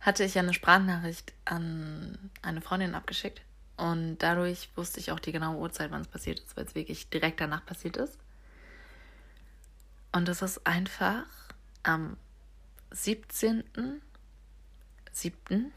hatte 0.00 0.24
ich 0.24 0.38
eine 0.38 0.54
Sprachnachricht 0.54 1.32
an 1.44 2.30
eine 2.42 2.60
Freundin 2.60 2.94
abgeschickt. 2.94 3.42
Und 3.80 4.18
dadurch 4.18 4.68
wusste 4.76 5.00
ich 5.00 5.10
auch 5.10 5.20
die 5.20 5.32
genaue 5.32 5.56
Uhrzeit, 5.56 5.90
wann 5.90 6.02
es 6.02 6.08
passiert 6.08 6.38
ist, 6.40 6.54
weil 6.54 6.66
es 6.66 6.74
wirklich 6.74 7.08
direkt 7.08 7.40
danach 7.40 7.64
passiert 7.64 7.96
ist. 7.96 8.18
Und 10.12 10.28
es 10.28 10.42
ist 10.42 10.66
einfach 10.66 11.24
am 11.82 12.18
17. 12.90 13.64
7. 15.12 15.72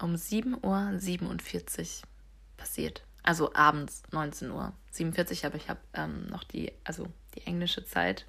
um 0.00 0.14
7.47 0.16 2.02
Uhr 2.02 2.08
passiert. 2.56 3.04
Also 3.22 3.54
abends 3.54 4.02
19 4.10 4.50
Uhr 4.50 4.72
47, 4.90 5.46
aber 5.46 5.54
ich 5.54 5.68
habe 5.68 5.78
ähm, 5.92 6.26
noch 6.26 6.42
die, 6.42 6.72
also 6.82 7.06
die 7.36 7.46
englische 7.46 7.86
Zeit, 7.86 8.26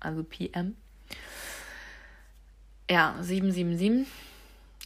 also 0.00 0.22
PM. 0.22 0.76
Ja, 2.90 3.16
777, 3.22 4.06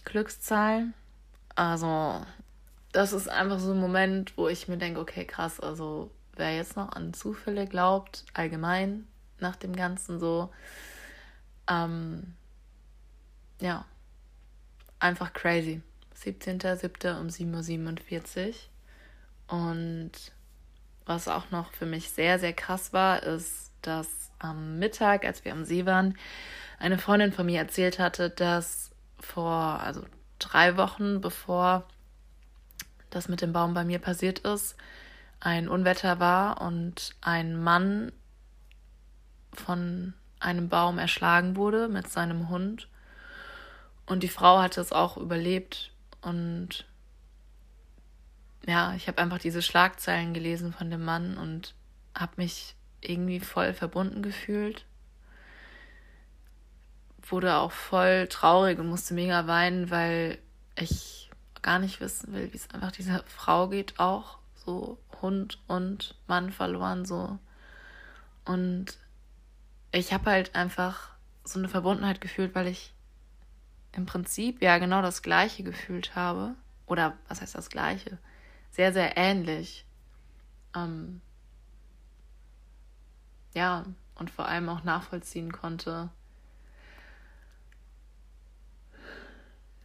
Glückszahl. 0.05 0.93
Also, 1.57 2.25
das 2.93 3.13
ist 3.13 3.29
einfach 3.29 3.59
so 3.59 3.73
ein 3.73 3.81
Moment, 3.81 4.37
wo 4.37 4.49
ich 4.49 4.69
mir 4.69 4.77
denke, 4.77 5.01
okay, 5.01 5.25
krass, 5.25 5.61
also 5.61 6.11
wer 6.37 6.55
jetzt 6.55 6.77
noch 6.77 6.93
an 6.93 7.15
Zufälle 7.15 7.67
glaubt, 7.67 8.25
allgemein 8.35 9.07
nach 9.41 9.57
dem 9.57 9.75
Ganzen 9.75 10.21
so, 10.21 10.51
ähm, 11.69 12.35
ja, 13.61 13.85
einfach 14.99 15.33
crazy. 15.33 15.81
17.07. 16.23 17.19
um 17.19 17.27
7.47 17.27 18.49
Uhr. 18.49 18.55
Und 19.49 20.13
was 21.05 21.29
auch 21.29 21.51
noch 21.51 21.73
für 21.73 21.87
mich 21.87 22.11
sehr, 22.11 22.39
sehr 22.39 22.53
krass 22.53 22.93
war, 22.93 23.23
ist, 23.23 23.73
dass 23.83 24.31
am 24.39 24.79
Mittag, 24.79 25.25
als 25.25 25.45
wir 25.45 25.53
am 25.53 25.65
See 25.65 25.85
waren, 25.87 26.17
eine 26.79 26.99
Freundin 26.99 27.33
von 27.33 27.47
mir 27.47 27.59
erzählt 27.59 27.99
hatte, 27.99 28.31
dass 28.31 28.91
vor, 29.19 29.81
also 29.81 30.05
drei 30.39 30.77
Wochen 30.77 31.21
bevor 31.21 31.87
das 33.15 33.29
mit 33.29 33.41
dem 33.41 33.53
Baum 33.53 33.75
bei 33.75 33.85
mir 33.85 33.99
passiert 33.99 34.41
ist, 34.41 34.77
ein 35.41 35.69
Unwetter 35.69 36.21
war 36.21 36.61
und 36.61 37.15
ein 37.21 37.63
Mann 37.63 38.13
von 39.53 40.15
einem 40.41 40.69
Baum 40.69 40.99
erschlagen 40.99 41.57
wurde 41.57 41.89
mit 41.89 42.09
seinem 42.09 42.49
Hund 42.49 42.89
und 44.07 44.23
die 44.23 44.29
Frau 44.29 44.61
hatte 44.61 44.81
es 44.81 44.93
auch 44.93 45.17
überlebt. 45.17 45.91
Und 46.21 46.85
ja, 48.67 48.95
ich 48.95 49.09
habe 49.09 49.21
einfach 49.21 49.39
diese 49.39 49.63
Schlagzeilen 49.63 50.35
gelesen 50.35 50.73
von 50.73 50.91
dem 50.91 51.05
Mann 51.05 51.37
und 51.37 51.75
habe 52.15 52.33
mich 52.37 52.75
irgendwie 53.01 53.41
voll 53.41 53.75
verbunden 53.75 54.23
gefühlt. 54.23 54.85
Wurde 57.23 57.57
auch 57.57 57.73
voll 57.73 58.27
traurig 58.29 58.79
und 58.79 58.89
musste 58.89 59.15
mega 59.15 59.47
weinen, 59.47 59.91
weil 59.91 60.39
ich 60.77 61.22
gar 61.63 61.79
nicht 61.79 62.01
wissen 62.01 62.33
will, 62.33 62.53
wie 62.53 62.57
es 62.57 62.71
einfach 62.71 62.93
dieser 62.93 63.23
Frau 63.25 63.69
geht, 63.69 63.99
auch 63.99 64.39
so 64.55 64.99
Hund 65.21 65.59
und 65.69 66.17
Mann 66.27 66.53
verloren 66.53 67.05
so. 67.05 67.39
Und 68.45 68.99
ich 69.93 70.13
habe 70.13 70.31
halt 70.31 70.55
einfach 70.55 71.11
so 71.45 71.59
eine 71.59 71.69
Verbundenheit 71.69 72.21
gefühlt, 72.21 72.55
weil 72.55 72.67
ich 72.67 72.93
im 73.93 74.07
Prinzip 74.07 74.63
ja 74.63 74.79
genau 74.79 75.03
das 75.03 75.23
Gleiche 75.23 75.63
gefühlt 75.63 76.15
habe. 76.17 76.55
Oder 76.87 77.17
was 77.29 77.41
heißt 77.41 77.55
das 77.55 77.71
Gleiche? 77.71 78.19
Sehr, 78.71 78.93
sehr 78.93 79.17
ähnlich. 79.17 79.85
Ähm, 80.75 81.21
ja, 83.55 83.85
und 84.15 84.31
vor 84.31 84.47
allem 84.47 84.69
auch 84.69 84.83
nachvollziehen 84.83 85.53
konnte, 85.53 86.11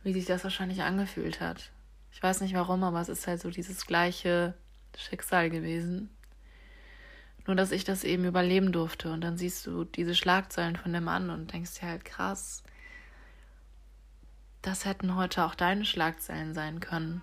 wie 0.08 0.14
sich 0.14 0.26
das 0.26 0.46
wahrscheinlich 0.46 0.84
angefühlt 0.84 1.42
hat. 1.42 1.70
Ich 2.14 2.24
weiß 2.24 2.40
nicht 2.40 2.54
warum, 2.54 2.84
aber 2.86 3.02
es 3.02 3.10
ist 3.10 3.28
halt 3.28 3.42
so 3.42 3.50
dieses 3.50 3.86
gleiche 3.86 4.54
Schicksal 4.98 5.50
gewesen. 5.50 6.10
Nur, 7.46 7.58
dass 7.58 7.72
ich 7.72 7.84
das 7.84 8.06
eben 8.06 8.24
überleben 8.24 8.72
durfte. 8.72 9.12
Und 9.12 9.20
dann 9.20 9.38
siehst 9.38 9.68
du 9.68 9.84
diese 9.84 10.16
Schlagzeilen 10.16 10.78
von 10.78 10.94
dem 10.94 11.04
Mann 11.04 11.30
und 11.30 11.52
denkst 11.52 11.80
dir 11.80 11.90
halt 11.90 12.06
krass, 12.06 12.64
das 14.62 14.86
hätten 14.86 15.16
heute 15.16 15.44
auch 15.44 15.56
deine 15.56 15.84
Schlagzeilen 15.84 16.54
sein 16.54 16.80
können. 16.80 17.22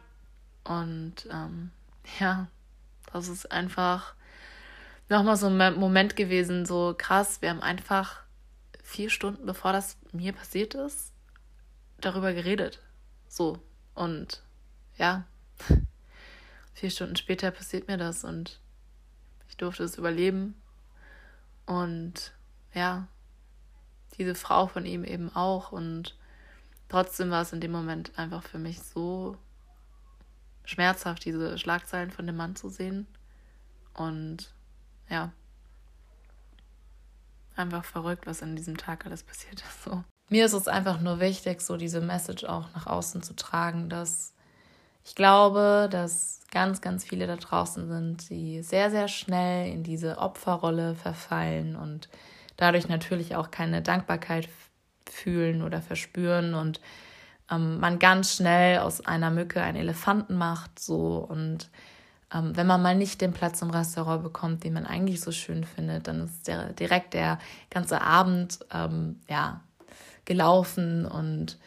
Und 0.62 1.26
ähm, 1.32 1.70
ja, 2.20 2.48
das 3.12 3.28
ist 3.28 3.50
einfach 3.50 4.14
nochmal 5.08 5.36
so 5.36 5.46
ein 5.46 5.80
Moment 5.80 6.16
gewesen, 6.16 6.66
so 6.66 6.94
krass. 6.96 7.40
Wir 7.40 7.48
haben 7.48 7.62
einfach 7.62 8.20
vier 8.82 9.08
Stunden 9.08 9.46
bevor 9.46 9.72
das 9.72 9.96
mir 10.12 10.34
passiert 10.34 10.74
ist, 10.74 11.13
darüber 12.04 12.32
geredet. 12.32 12.80
So. 13.28 13.58
Und 13.94 14.42
ja, 14.96 15.24
vier 16.74 16.90
Stunden 16.90 17.16
später 17.16 17.50
passiert 17.50 17.88
mir 17.88 17.96
das 17.96 18.24
und 18.24 18.60
ich 19.48 19.56
durfte 19.56 19.84
es 19.84 19.98
überleben. 19.98 20.54
Und 21.66 22.32
ja, 22.72 23.06
diese 24.18 24.34
Frau 24.34 24.66
von 24.66 24.86
ihm 24.86 25.04
eben 25.04 25.34
auch. 25.34 25.72
Und 25.72 26.16
trotzdem 26.88 27.30
war 27.30 27.42
es 27.42 27.52
in 27.52 27.60
dem 27.60 27.72
Moment 27.72 28.18
einfach 28.18 28.42
für 28.42 28.58
mich 28.58 28.82
so 28.82 29.36
schmerzhaft, 30.64 31.24
diese 31.24 31.58
Schlagzeilen 31.58 32.10
von 32.10 32.26
dem 32.26 32.36
Mann 32.36 32.56
zu 32.56 32.68
sehen. 32.68 33.06
Und 33.94 34.52
ja, 35.08 35.32
einfach 37.56 37.84
verrückt, 37.84 38.26
was 38.26 38.42
in 38.42 38.56
diesem 38.56 38.76
Tag 38.76 39.06
alles 39.06 39.22
passiert 39.22 39.60
ist. 39.60 39.84
So. 39.84 40.04
Mir 40.34 40.46
ist 40.46 40.52
es 40.52 40.66
einfach 40.66 41.00
nur 41.00 41.20
wichtig, 41.20 41.60
so 41.60 41.76
diese 41.76 42.00
Message 42.00 42.42
auch 42.42 42.66
nach 42.74 42.88
außen 42.88 43.22
zu 43.22 43.36
tragen, 43.36 43.88
dass 43.88 44.34
ich 45.04 45.14
glaube, 45.14 45.88
dass 45.88 46.40
ganz, 46.50 46.80
ganz 46.80 47.04
viele 47.04 47.28
da 47.28 47.36
draußen 47.36 47.86
sind, 47.86 48.30
die 48.30 48.60
sehr, 48.64 48.90
sehr 48.90 49.06
schnell 49.06 49.72
in 49.72 49.84
diese 49.84 50.18
Opferrolle 50.18 50.96
verfallen 50.96 51.76
und 51.76 52.08
dadurch 52.56 52.88
natürlich 52.88 53.36
auch 53.36 53.52
keine 53.52 53.80
Dankbarkeit 53.80 54.48
fühlen 55.08 55.62
oder 55.62 55.80
verspüren 55.80 56.54
und 56.54 56.80
ähm, 57.48 57.78
man 57.78 58.00
ganz 58.00 58.34
schnell 58.34 58.80
aus 58.80 59.06
einer 59.06 59.30
Mücke 59.30 59.62
einen 59.62 59.78
Elefanten 59.78 60.34
macht, 60.34 60.80
so 60.80 61.18
und 61.18 61.70
ähm, 62.34 62.56
wenn 62.56 62.66
man 62.66 62.82
mal 62.82 62.96
nicht 62.96 63.20
den 63.20 63.34
Platz 63.34 63.62
im 63.62 63.70
Restaurant 63.70 64.24
bekommt, 64.24 64.64
den 64.64 64.72
man 64.72 64.84
eigentlich 64.84 65.20
so 65.20 65.30
schön 65.30 65.62
findet, 65.62 66.08
dann 66.08 66.24
ist 66.24 66.48
der, 66.48 66.72
direkt 66.72 67.14
der 67.14 67.38
ganze 67.70 68.00
Abend 68.00 68.58
ähm, 68.72 69.20
ja 69.28 69.60
gelaufen 70.24 71.06
und 71.06 71.58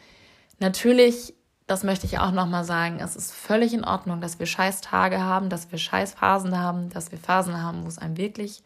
natürlich 0.58 1.34
das 1.68 1.84
möchte 1.84 2.06
ich 2.06 2.18
auch 2.18 2.32
nochmal 2.32 2.64
sagen, 2.64 2.98
es 2.98 3.14
ist 3.14 3.30
völlig 3.30 3.74
in 3.74 3.84
Ordnung, 3.84 4.22
dass 4.22 4.38
wir 4.38 4.46
scheiß 4.46 4.80
Tage 4.80 5.22
haben, 5.22 5.50
dass 5.50 5.70
wir 5.70 5.78
scheiß 5.78 6.14
Phasen 6.14 6.58
haben, 6.58 6.88
dass 6.88 7.12
wir 7.12 7.18
Phasen 7.18 7.62
haben, 7.62 7.84
wo 7.84 7.88
es 7.88 7.98
einem 7.98 8.16
wirklich 8.16 8.62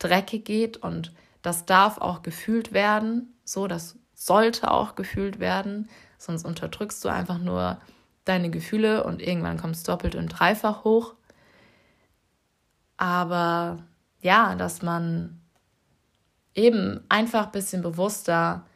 dreckig 0.00 0.44
geht 0.44 0.76
und 0.76 1.12
das 1.42 1.64
darf 1.64 1.98
auch 1.98 2.22
gefühlt 2.22 2.72
werden, 2.72 3.32
so, 3.44 3.68
das 3.68 3.96
sollte 4.14 4.70
auch 4.70 4.96
gefühlt 4.96 5.38
werden, 5.38 5.88
sonst 6.18 6.44
unterdrückst 6.44 7.04
du 7.04 7.08
einfach 7.08 7.38
nur 7.38 7.80
deine 8.24 8.50
Gefühle 8.50 9.04
und 9.04 9.22
irgendwann 9.22 9.56
kommst 9.56 9.86
du 9.86 9.92
doppelt 9.92 10.16
und 10.16 10.28
dreifach 10.28 10.82
hoch. 10.82 11.14
Aber 12.96 13.78
ja, 14.20 14.56
dass 14.56 14.82
man 14.82 15.40
eben 16.54 17.00
einfach 17.08 17.46
ein 17.46 17.52
bisschen 17.52 17.80
bewusster 17.80 18.66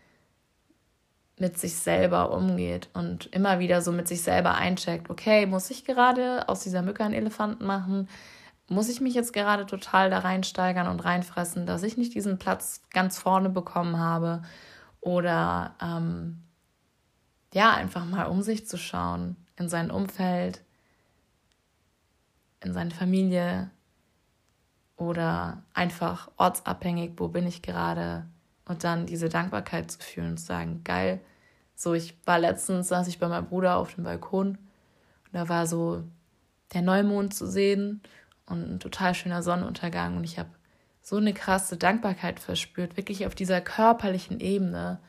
mit 1.39 1.59
sich 1.59 1.77
selber 1.77 2.33
umgeht 2.33 2.89
und 2.95 3.27
immer 3.27 3.59
wieder 3.59 3.83
so 3.83 3.91
mit 3.91 4.07
sich 4.07 4.23
selber 4.23 4.55
eincheckt, 4.55 5.11
okay, 5.11 5.47
muss 5.47 5.71
ich 5.71 5.85
gerade 5.85 6.49
aus 6.49 6.61
dieser 6.63 6.83
Mücke 6.83 7.05
einen 7.05 7.15
Elefanten 7.15 7.67
machen? 7.67 8.09
Muss 8.69 8.89
ich 8.89 9.01
mich 9.01 9.15
jetzt 9.15 9.33
gerade 9.33 9.67
total 9.67 10.11
da 10.11 10.21
reinsteigern 10.21 10.87
und 10.87 11.05
reinfressen, 11.05 11.67
dass 11.67 11.83
ich 11.83 11.97
nicht 11.97 12.15
diesen 12.15 12.39
Platz 12.39 12.83
ganz 12.91 13.19
vorne 13.19 13.51
bekommen 13.51 13.99
habe? 13.99 14.43
Oder 15.01 15.75
ähm, 15.83 16.45
ja, 17.53 17.75
einfach 17.75 18.05
mal 18.05 18.25
um 18.25 18.43
sich 18.43 18.67
zu 18.67 18.79
schauen, 18.79 19.37
in 19.57 19.69
sein 19.69 19.91
Umfeld, 19.91 20.63
in 22.63 22.73
seine 22.73 22.91
Familie 22.91 23.71
oder 24.97 25.63
einfach 25.75 26.31
ortsabhängig, 26.37 27.13
wo 27.17 27.29
bin 27.29 27.47
ich 27.47 27.63
gerade, 27.63 28.27
und 28.67 28.85
dann 28.85 29.07
diese 29.07 29.29
Dankbarkeit 29.29 29.91
zu 29.91 29.99
fühlen 29.99 30.31
und 30.31 30.39
zu 30.39 30.47
sagen, 30.47 30.83
geil. 30.85 31.21
So, 31.75 31.95
ich 31.95 32.17
war 32.25 32.39
letztens, 32.39 32.89
saß 32.89 33.09
ich 33.09 33.19
bei 33.19 33.29
meinem 33.29 33.47
Bruder 33.47 33.77
auf 33.77 33.95
dem 33.95 34.05
Balkon 34.05 34.59
und 35.27 35.33
da 35.33 35.49
war 35.49 35.67
so 35.67 36.05
der 36.73 36.83
Neumond 36.83 37.35
zu 37.35 37.47
sehen 37.47 38.03
und 38.47 38.75
ein 38.75 38.81
total 38.81 39.15
schöner 39.15 39.43
Sonnenuntergang 39.43 40.17
und 40.17 40.25
ich 40.25 40.39
habe 40.39 40.51
so 41.03 41.17
eine 41.17 41.35
krasse 41.35 41.77
Dankbarkeit 41.77 42.41
verspürt, 42.41 42.97
wirklich 42.97 43.27
auf 43.27 43.35
dieser 43.35 43.61
körperlichen 43.61 44.41
Ebene, 44.41 45.01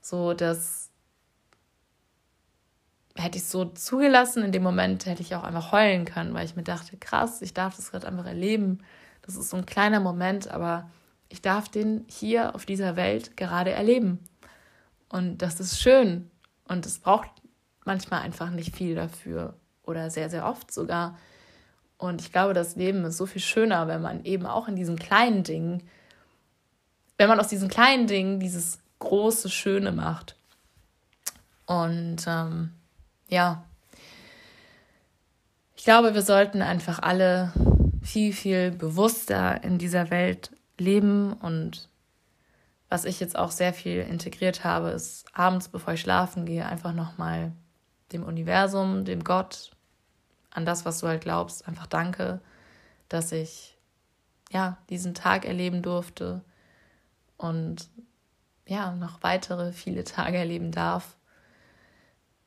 so 0.00 0.34
dass 0.34 0.90
hätte 3.16 3.38
ich 3.38 3.44
so 3.44 3.64
zugelassen, 3.64 4.42
in 4.42 4.52
dem 4.52 4.62
Moment 4.62 5.06
hätte 5.06 5.22
ich 5.22 5.34
auch 5.34 5.44
einfach 5.44 5.72
heulen 5.72 6.04
können, 6.04 6.34
weil 6.34 6.46
ich 6.46 6.56
mir 6.56 6.62
dachte, 6.62 6.96
krass, 6.96 7.42
ich 7.42 7.54
darf 7.54 7.76
das 7.76 7.90
gerade 7.90 8.06
einfach 8.06 8.26
erleben. 8.26 8.78
Das 9.22 9.36
ist 9.36 9.50
so 9.50 9.56
ein 9.56 9.66
kleiner 9.66 10.00
Moment, 10.00 10.48
aber 10.48 10.90
ich 11.30 11.40
darf 11.40 11.68
den 11.68 12.04
hier 12.08 12.54
auf 12.54 12.66
dieser 12.66 12.96
Welt 12.96 13.36
gerade 13.36 13.70
erleben. 13.70 14.18
Und 15.08 15.38
das 15.38 15.60
ist 15.60 15.80
schön. 15.80 16.30
Und 16.68 16.84
es 16.84 16.98
braucht 16.98 17.30
manchmal 17.84 18.20
einfach 18.20 18.50
nicht 18.50 18.76
viel 18.76 18.94
dafür 18.94 19.54
oder 19.84 20.10
sehr, 20.10 20.28
sehr 20.28 20.44
oft 20.44 20.72
sogar. 20.72 21.16
Und 21.98 22.20
ich 22.20 22.32
glaube, 22.32 22.52
das 22.52 22.76
Leben 22.76 23.04
ist 23.04 23.16
so 23.16 23.26
viel 23.26 23.40
schöner, 23.40 23.86
wenn 23.86 24.02
man 24.02 24.24
eben 24.24 24.44
auch 24.44 24.68
in 24.68 24.76
diesen 24.76 24.98
kleinen 24.98 25.44
Dingen, 25.44 25.82
wenn 27.16 27.28
man 27.28 27.40
aus 27.40 27.48
diesen 27.48 27.68
kleinen 27.68 28.06
Dingen 28.06 28.40
dieses 28.40 28.80
große 28.98 29.50
Schöne 29.50 29.92
macht. 29.92 30.36
Und 31.66 32.24
ähm, 32.26 32.72
ja, 33.28 33.64
ich 35.76 35.84
glaube, 35.84 36.14
wir 36.14 36.22
sollten 36.22 36.60
einfach 36.60 36.98
alle 36.98 37.52
viel, 38.02 38.32
viel 38.32 38.72
bewusster 38.72 39.62
in 39.62 39.78
dieser 39.78 40.10
Welt 40.10 40.50
leben 40.80 41.32
und 41.34 41.88
was 42.88 43.04
ich 43.04 43.20
jetzt 43.20 43.38
auch 43.38 43.52
sehr 43.52 43.72
viel 43.72 44.00
integriert 44.00 44.64
habe, 44.64 44.90
ist 44.90 45.24
abends, 45.32 45.68
bevor 45.68 45.94
ich 45.94 46.00
schlafen 46.00 46.44
gehe, 46.44 46.66
einfach 46.66 46.92
nochmal 46.92 47.52
dem 48.12 48.24
Universum, 48.24 49.04
dem 49.04 49.22
Gott, 49.22 49.70
an 50.50 50.66
das, 50.66 50.84
was 50.84 50.98
du 50.98 51.06
halt 51.06 51.22
glaubst, 51.22 51.68
einfach 51.68 51.86
danke, 51.86 52.40
dass 53.08 53.30
ich 53.30 53.78
ja 54.50 54.78
diesen 54.88 55.14
Tag 55.14 55.44
erleben 55.44 55.82
durfte 55.82 56.42
und 57.36 57.88
ja 58.66 58.92
noch 58.96 59.22
weitere 59.22 59.72
viele 59.72 60.02
Tage 60.02 60.38
erleben 60.38 60.72
darf. 60.72 61.16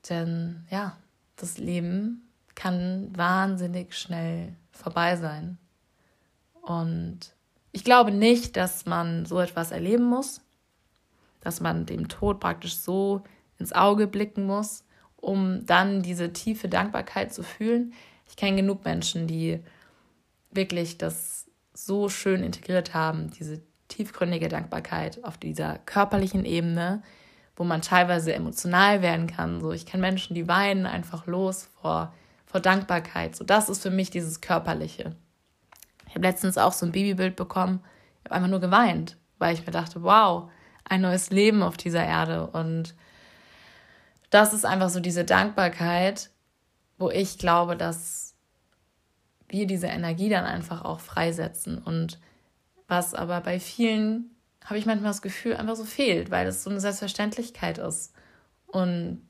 Denn 0.09 0.65
ja, 0.69 0.97
das 1.37 1.57
Leben 1.57 2.29
kann 2.55 3.15
wahnsinnig 3.15 3.97
schnell 3.97 4.55
vorbei 4.71 5.15
sein. 5.15 5.57
Und 6.61 7.33
ich 7.73 7.83
glaube 7.83 8.11
nicht, 8.11 8.55
dass 8.55 8.85
man 8.85 9.25
so 9.25 9.39
etwas 9.39 9.71
erleben 9.71 10.05
muss, 10.05 10.39
dass 11.41 11.59
man 11.59 11.85
dem 11.85 12.07
Tod 12.07 12.39
praktisch 12.39 12.77
so 12.77 13.23
ins 13.57 13.73
Auge 13.73 14.07
blicken 14.07 14.45
muss, 14.45 14.85
um 15.17 15.65
dann 15.65 16.03
diese 16.03 16.31
tiefe 16.31 16.69
Dankbarkeit 16.69 17.33
zu 17.33 17.43
fühlen. 17.43 17.93
Ich 18.27 18.35
kenne 18.35 18.57
genug 18.57 18.85
Menschen, 18.85 19.27
die 19.27 19.59
wirklich 20.51 20.99
das 20.99 21.47
so 21.73 22.09
schön 22.09 22.43
integriert 22.43 22.93
haben, 22.93 23.31
diese 23.31 23.61
tiefgründige 23.87 24.49
Dankbarkeit 24.49 25.23
auf 25.23 25.37
dieser 25.37 25.79
körperlichen 25.79 26.45
Ebene, 26.45 27.01
wo 27.55 27.63
man 27.63 27.81
teilweise 27.81 28.33
emotional 28.33 29.01
werden 29.01 29.27
kann. 29.27 29.61
So, 29.61 29.71
ich 29.71 29.87
kenne 29.87 30.01
Menschen, 30.01 30.35
die 30.35 30.47
weinen 30.47 30.85
einfach 30.85 31.25
los 31.25 31.69
vor, 31.81 32.13
vor 32.45 32.59
Dankbarkeit. 32.59 33.35
So, 33.35 33.43
das 33.43 33.67
ist 33.67 33.81
für 33.81 33.91
mich 33.91 34.11
dieses 34.11 34.41
Körperliche. 34.41 35.15
Ich 36.13 36.15
habe 36.15 36.27
letztens 36.27 36.59
auch 36.59 36.73
so 36.73 36.85
ein 36.85 36.91
Babybild 36.91 37.35
bekommen. 37.35 37.83
Ich 38.19 38.25
habe 38.25 38.35
einfach 38.35 38.49
nur 38.49 38.59
geweint, 38.59 39.17
weil 39.39 39.55
ich 39.55 39.65
mir 39.65 39.71
dachte, 39.71 40.03
wow, 40.03 40.51
ein 40.85 41.01
neues 41.01 41.31
Leben 41.31 41.63
auf 41.63 41.75
dieser 41.75 42.05
Erde. 42.05 42.45
Und 42.45 42.93
das 44.29 44.53
ist 44.53 44.63
einfach 44.63 44.89
so 44.89 44.99
diese 44.99 45.25
Dankbarkeit, 45.25 46.29
wo 46.99 47.09
ich 47.09 47.39
glaube, 47.39 47.75
dass 47.75 48.35
wir 49.47 49.65
diese 49.65 49.87
Energie 49.87 50.29
dann 50.29 50.45
einfach 50.45 50.85
auch 50.85 50.99
freisetzen. 50.99 51.79
Und 51.79 52.19
was 52.87 53.15
aber 53.15 53.41
bei 53.41 53.59
vielen, 53.59 54.35
habe 54.65 54.77
ich 54.77 54.85
manchmal 54.85 55.09
das 55.09 55.23
Gefühl, 55.23 55.55
einfach 55.55 55.75
so 55.75 55.83
fehlt, 55.83 56.29
weil 56.29 56.45
es 56.45 56.63
so 56.63 56.69
eine 56.69 56.79
Selbstverständlichkeit 56.79 57.79
ist. 57.79 58.13
Und 58.67 59.23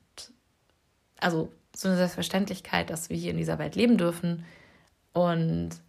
also 1.18 1.50
so 1.74 1.88
eine 1.88 1.96
Selbstverständlichkeit, 1.96 2.90
dass 2.90 3.08
wir 3.08 3.16
hier 3.16 3.30
in 3.30 3.38
dieser 3.38 3.58
Welt 3.58 3.74
leben 3.74 3.96
dürfen. 3.96 4.44
Und 5.14 5.80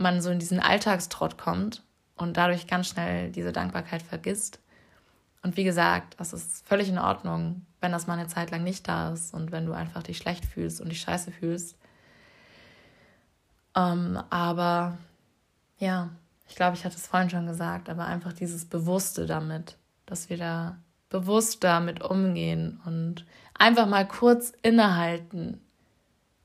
man 0.00 0.20
so 0.20 0.30
in 0.30 0.38
diesen 0.38 0.60
Alltagstrott 0.60 1.38
kommt 1.38 1.82
und 2.16 2.36
dadurch 2.36 2.66
ganz 2.66 2.88
schnell 2.88 3.30
diese 3.30 3.52
Dankbarkeit 3.52 4.02
vergisst. 4.02 4.60
Und 5.42 5.56
wie 5.56 5.64
gesagt, 5.64 6.14
das 6.18 6.32
ist 6.32 6.66
völlig 6.66 6.88
in 6.88 6.98
Ordnung, 6.98 7.64
wenn 7.80 7.92
das 7.92 8.06
mal 8.06 8.18
eine 8.18 8.28
Zeit 8.28 8.50
lang 8.50 8.62
nicht 8.62 8.86
da 8.88 9.12
ist 9.12 9.32
und 9.32 9.52
wenn 9.52 9.66
du 9.66 9.72
einfach 9.72 10.02
dich 10.02 10.18
schlecht 10.18 10.44
fühlst 10.44 10.80
und 10.80 10.90
dich 10.90 11.00
scheiße 11.00 11.32
fühlst. 11.32 11.76
Ähm, 13.74 14.20
aber 14.28 14.98
ja, 15.78 16.10
ich 16.48 16.56
glaube, 16.56 16.76
ich 16.76 16.84
hatte 16.84 16.96
es 16.96 17.06
vorhin 17.06 17.30
schon 17.30 17.46
gesagt, 17.46 17.88
aber 17.88 18.06
einfach 18.06 18.32
dieses 18.32 18.64
Bewusste 18.64 19.26
damit, 19.26 19.76
dass 20.04 20.28
wir 20.28 20.36
da 20.36 20.76
bewusst 21.08 21.64
damit 21.64 22.02
umgehen 22.02 22.80
und 22.84 23.24
einfach 23.54 23.86
mal 23.86 24.06
kurz 24.06 24.52
innehalten, 24.62 25.60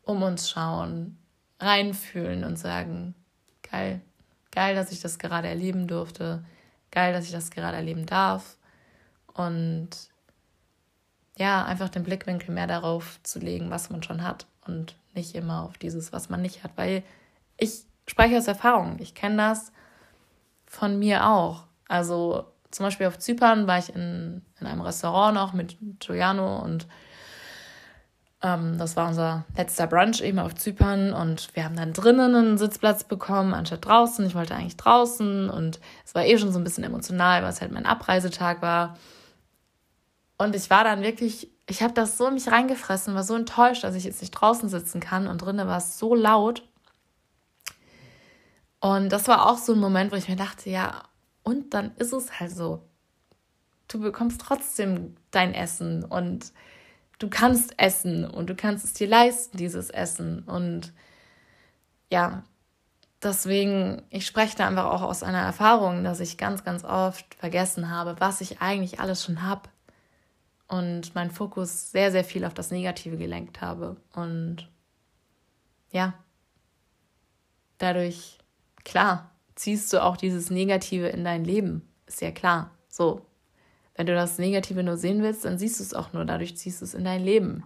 um 0.04 0.24
uns 0.24 0.50
schauen, 0.50 1.18
reinfühlen 1.60 2.44
und 2.44 2.58
sagen, 2.58 3.16
geil. 3.76 4.02
Geil, 4.52 4.76
dass 4.76 4.92
ich 4.92 5.02
das 5.02 5.20
gerade 5.20 5.48
erleben 5.48 5.88
durfte. 5.88 6.44
Geil, 6.92 7.14
dass 7.14 7.26
ich 7.26 7.32
das 7.32 7.52
gerade 7.52 7.76
erleben 7.76 8.06
darf. 8.06 8.58
Und 9.34 9.90
ja, 11.38 11.66
einfach 11.66 11.90
den 11.90 12.04
Blickwinkel 12.04 12.54
mehr 12.54 12.68
darauf 12.68 13.20
zu 13.24 13.40
legen, 13.40 13.70
was 13.70 13.90
man 13.90 14.02
schon 14.02 14.24
hat 14.24 14.48
und 14.66 14.96
nicht 15.14 15.36
immer 15.36 15.64
auf 15.64 15.78
dieses, 15.78 16.14
was 16.14 16.30
man 16.30 16.42
nicht 16.42 16.64
hat. 16.64 16.72
Weil 16.78 17.04
ich 17.58 17.84
spreche 18.08 18.38
aus 18.38 18.48
Erfahrung. 18.48 18.98
Ich 19.00 19.14
kenne 19.14 19.38
das 19.38 19.74
von 20.66 20.98
mir 20.98 21.28
auch. 21.28 21.64
Also 21.90 22.46
zum 22.72 22.86
Beispiel 22.86 23.08
auf 23.08 23.20
Zypern 23.20 23.68
war 23.68 23.80
ich 23.80 23.94
in, 23.94 24.42
in 24.60 24.68
einem 24.68 24.82
Restaurant 24.82 25.36
noch 25.36 25.52
mit 25.52 25.78
Giuliano 26.00 26.60
und 26.60 26.88
Ähm, 28.42 28.78
das 28.78 28.96
war 28.96 29.08
unser 29.08 29.46
letzter 29.56 29.88
Brunch 29.88 30.22
eben 30.22 30.40
auf 30.40 30.56
Zypern 30.56 31.14
und 31.14 31.56
wir 31.56 31.64
haben 31.64 31.76
dann 31.76 31.94
drinnen 31.94 32.36
einen 32.36 32.58
Sitzplatz 32.58 33.04
bekommen, 33.04 33.54
anstatt 33.54 33.86
draußen. 33.86 34.26
Ich 34.26 34.36
wollte 34.36 34.56
eigentlich 34.56 34.78
draußen 34.78 35.50
und 35.50 35.80
es 36.06 36.16
war 36.16 36.26
eh 36.26 36.38
schon 36.38 36.52
so 36.52 36.60
ein 36.60 36.64
bisschen 36.64 36.84
emotional, 36.84 37.44
weil 37.44 37.50
es 37.50 37.62
halt 37.62 37.72
mein 37.72 37.86
Abreisetag 37.86 38.62
war. 38.62 38.98
Und 40.38 40.56
ich 40.56 40.70
war 40.70 40.84
dann 40.84 41.02
wirklich, 41.02 41.50
ich 41.68 41.82
habe 41.82 41.94
das 41.94 42.18
so 42.18 42.28
in 42.28 42.34
mich 42.34 42.52
reingefressen, 42.52 43.16
war 43.16 43.24
so 43.24 43.36
enttäuscht, 43.36 43.84
dass 43.84 43.96
ich 43.96 44.04
jetzt 44.04 44.22
nicht 44.22 44.32
draußen 44.32 44.68
sitzen 44.70 45.00
kann 45.00 45.28
und 45.28 45.40
drinnen 45.40 45.68
war 45.68 45.78
es 45.78 45.98
so 45.98 46.14
laut. 46.14 46.68
Und 48.82 49.10
das 49.10 49.28
war 49.28 49.50
auch 49.50 49.58
so 49.58 49.74
ein 49.74 49.80
Moment, 49.80 50.12
wo 50.12 50.16
ich 50.16 50.28
mir 50.30 50.36
dachte, 50.36 50.70
ja, 50.70 51.04
und 51.44 51.74
dann 51.74 51.96
ist 51.96 52.12
es 52.14 52.40
halt 52.40 52.52
so. 52.52 52.84
Du 53.88 54.00
bekommst 54.00 54.42
trotzdem 54.42 55.16
dein 55.32 55.54
Essen 55.54 56.04
und 56.04 56.52
du 57.20 57.30
kannst 57.30 57.80
essen 57.80 58.26
und 58.26 58.50
du 58.50 58.56
kannst 58.56 58.86
es 58.86 58.94
dir 58.94 59.08
leisten, 59.08 59.58
dieses 59.58 59.90
Essen. 59.90 60.44
Und 60.44 60.94
ja, 62.10 62.44
deswegen, 63.22 64.04
ich 64.10 64.26
spreche 64.26 64.58
da 64.58 64.68
einfach 64.68 64.86
auch 64.86 65.02
aus 65.02 65.24
einer 65.24 65.42
Erfahrung, 65.42 66.04
dass 66.04 66.20
ich 66.20 66.38
ganz, 66.38 66.64
ganz 66.64 66.84
oft 66.84 67.36
vergessen 67.36 67.90
habe, 67.90 68.16
was 68.20 68.42
ich 68.42 68.62
eigentlich 68.62 69.00
alles 69.00 69.24
schon 69.24 69.44
habe. 69.44 69.70
Und 70.68 71.14
meinen 71.14 71.32
Fokus 71.32 71.92
sehr, 71.92 72.12
sehr 72.12 72.24
viel 72.24 72.44
auf 72.44 72.54
das 72.54 72.72
Negative 72.72 73.18
gelenkt 73.18 73.62
habe. 73.62 73.98
Und 74.14 74.68
ja, 75.92 76.16
dadurch, 77.78 78.40
klar, 78.84 79.30
ziehst 79.54 79.94
du 79.94 80.04
auch 80.04 80.18
dieses 80.18 80.50
Negative 80.50 81.08
in 81.08 81.24
dein 81.24 81.46
Leben. 81.46 81.88
Ist 82.08 82.22
ja 82.22 82.32
klar. 82.32 82.72
So, 82.90 83.26
wenn 83.96 84.06
du 84.06 84.14
das 84.14 84.38
Negative 84.38 84.84
nur 84.84 84.98
sehen 84.98 85.24
willst, 85.24 85.46
dann 85.46 85.58
siehst 85.58 85.80
du 85.80 85.84
es 85.84 85.94
auch 85.94 86.14
nur, 86.14 86.26
dadurch 86.26 86.58
ziehst 86.58 86.82
du 86.82 86.86
es 86.86 86.94
in 86.94 87.06
dein 87.06 87.24
Leben. 87.24 87.64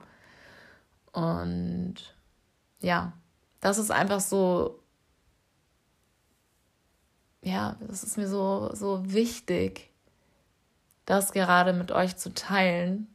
Und 1.11 1.95
ja, 2.79 3.13
das 3.61 3.77
ist 3.77 3.91
einfach 3.91 4.19
so, 4.19 4.79
ja, 7.41 7.77
das 7.87 8.03
ist 8.03 8.17
mir 8.17 8.27
so, 8.27 8.69
so 8.73 9.11
wichtig, 9.11 9.89
das 11.05 11.31
gerade 11.31 11.73
mit 11.73 11.91
euch 11.91 12.15
zu 12.17 12.33
teilen. 12.33 13.07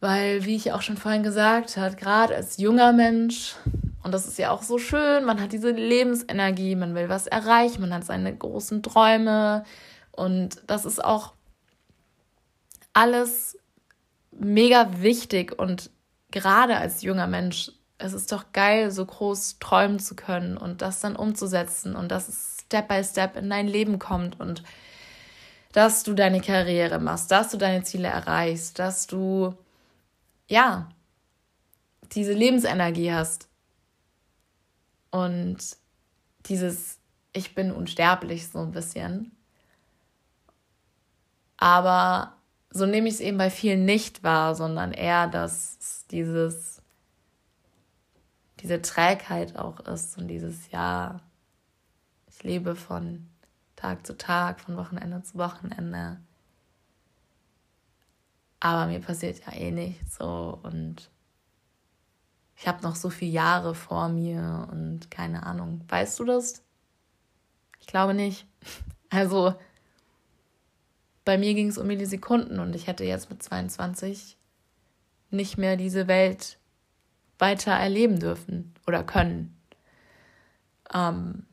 Weil, 0.00 0.44
wie 0.44 0.56
ich 0.56 0.72
auch 0.72 0.82
schon 0.82 0.96
vorhin 0.96 1.22
gesagt 1.22 1.76
habe, 1.76 1.96
gerade 1.96 2.34
als 2.34 2.58
junger 2.58 2.92
Mensch, 2.92 3.54
und 4.02 4.12
das 4.12 4.26
ist 4.26 4.38
ja 4.38 4.50
auch 4.50 4.62
so 4.62 4.78
schön, 4.78 5.24
man 5.24 5.40
hat 5.40 5.52
diese 5.52 5.70
Lebensenergie, 5.70 6.76
man 6.76 6.94
will 6.94 7.08
was 7.08 7.26
erreichen, 7.26 7.80
man 7.80 7.92
hat 7.92 8.04
seine 8.04 8.34
großen 8.34 8.82
Träume, 8.82 9.64
und 10.16 10.62
das 10.66 10.84
ist 10.84 11.04
auch 11.04 11.34
alles 12.92 13.58
mega 14.30 15.02
wichtig 15.02 15.58
und 15.58 15.90
gerade 16.30 16.76
als 16.76 17.02
junger 17.02 17.26
Mensch, 17.26 17.70
es 17.98 18.12
ist 18.12 18.32
doch 18.32 18.52
geil, 18.52 18.90
so 18.90 19.04
groß 19.06 19.58
träumen 19.58 19.98
zu 19.98 20.16
können 20.16 20.56
und 20.56 20.82
das 20.82 21.00
dann 21.00 21.16
umzusetzen 21.16 21.96
und 21.96 22.10
dass 22.10 22.28
es 22.28 22.58
Step 22.64 22.88
by 22.88 23.02
Step 23.04 23.36
in 23.36 23.48
dein 23.48 23.68
Leben 23.68 23.98
kommt 23.98 24.40
und 24.40 24.62
dass 25.72 26.02
du 26.02 26.14
deine 26.14 26.40
Karriere 26.40 26.98
machst, 26.98 27.30
dass 27.30 27.50
du 27.50 27.58
deine 27.58 27.84
Ziele 27.84 28.08
erreichst, 28.08 28.78
dass 28.78 29.06
du 29.06 29.54
ja 30.48 30.88
diese 32.12 32.32
Lebensenergie 32.32 33.12
hast 33.12 33.48
und 35.10 35.58
dieses 36.46 36.98
ich 37.36 37.54
bin 37.54 37.70
unsterblich 37.70 38.48
so 38.48 38.60
ein 38.60 38.72
bisschen. 38.72 39.35
Aber 41.56 42.34
so 42.70 42.86
nehme 42.86 43.08
ich 43.08 43.14
es 43.14 43.20
eben 43.20 43.38
bei 43.38 43.50
vielen 43.50 43.84
nicht 43.84 44.22
wahr, 44.22 44.54
sondern 44.54 44.92
eher, 44.92 45.26
dass 45.26 46.06
dieses, 46.10 46.82
diese 48.60 48.82
Trägheit 48.82 49.56
auch 49.56 49.80
ist 49.80 50.18
und 50.18 50.28
dieses, 50.28 50.70
ja, 50.70 51.20
ich 52.26 52.42
lebe 52.42 52.76
von 52.76 53.28
Tag 53.76 54.06
zu 54.06 54.16
Tag, 54.16 54.60
von 54.60 54.76
Wochenende 54.76 55.22
zu 55.22 55.38
Wochenende. 55.38 56.20
Aber 58.60 58.86
mir 58.86 59.00
passiert 59.00 59.44
ja 59.46 59.52
eh 59.52 59.70
nichts 59.70 60.16
so 60.16 60.58
und 60.62 61.10
ich 62.56 62.66
habe 62.66 62.82
noch 62.82 62.96
so 62.96 63.10
viele 63.10 63.32
Jahre 63.32 63.74
vor 63.74 64.08
mir 64.08 64.68
und 64.70 65.10
keine 65.10 65.44
Ahnung. 65.44 65.84
Weißt 65.88 66.18
du 66.18 66.24
das? 66.24 66.62
Ich 67.80 67.86
glaube 67.86 68.14
nicht. 68.14 68.46
Also 69.08 69.54
bei 71.26 71.36
mir 71.38 71.54
ging 71.54 71.68
es 71.68 71.76
um 71.76 71.88
Millisekunden 71.88 72.60
und 72.60 72.74
ich 72.76 72.86
hätte 72.86 73.04
jetzt 73.04 73.28
mit 73.30 73.42
22 73.42 74.36
nicht 75.30 75.58
mehr 75.58 75.76
diese 75.76 76.06
Welt 76.06 76.56
weiter 77.38 77.72
erleben 77.72 78.20
dürfen 78.20 78.72
oder 78.86 79.02
können. 79.02 79.60
Ähm, 80.94 81.44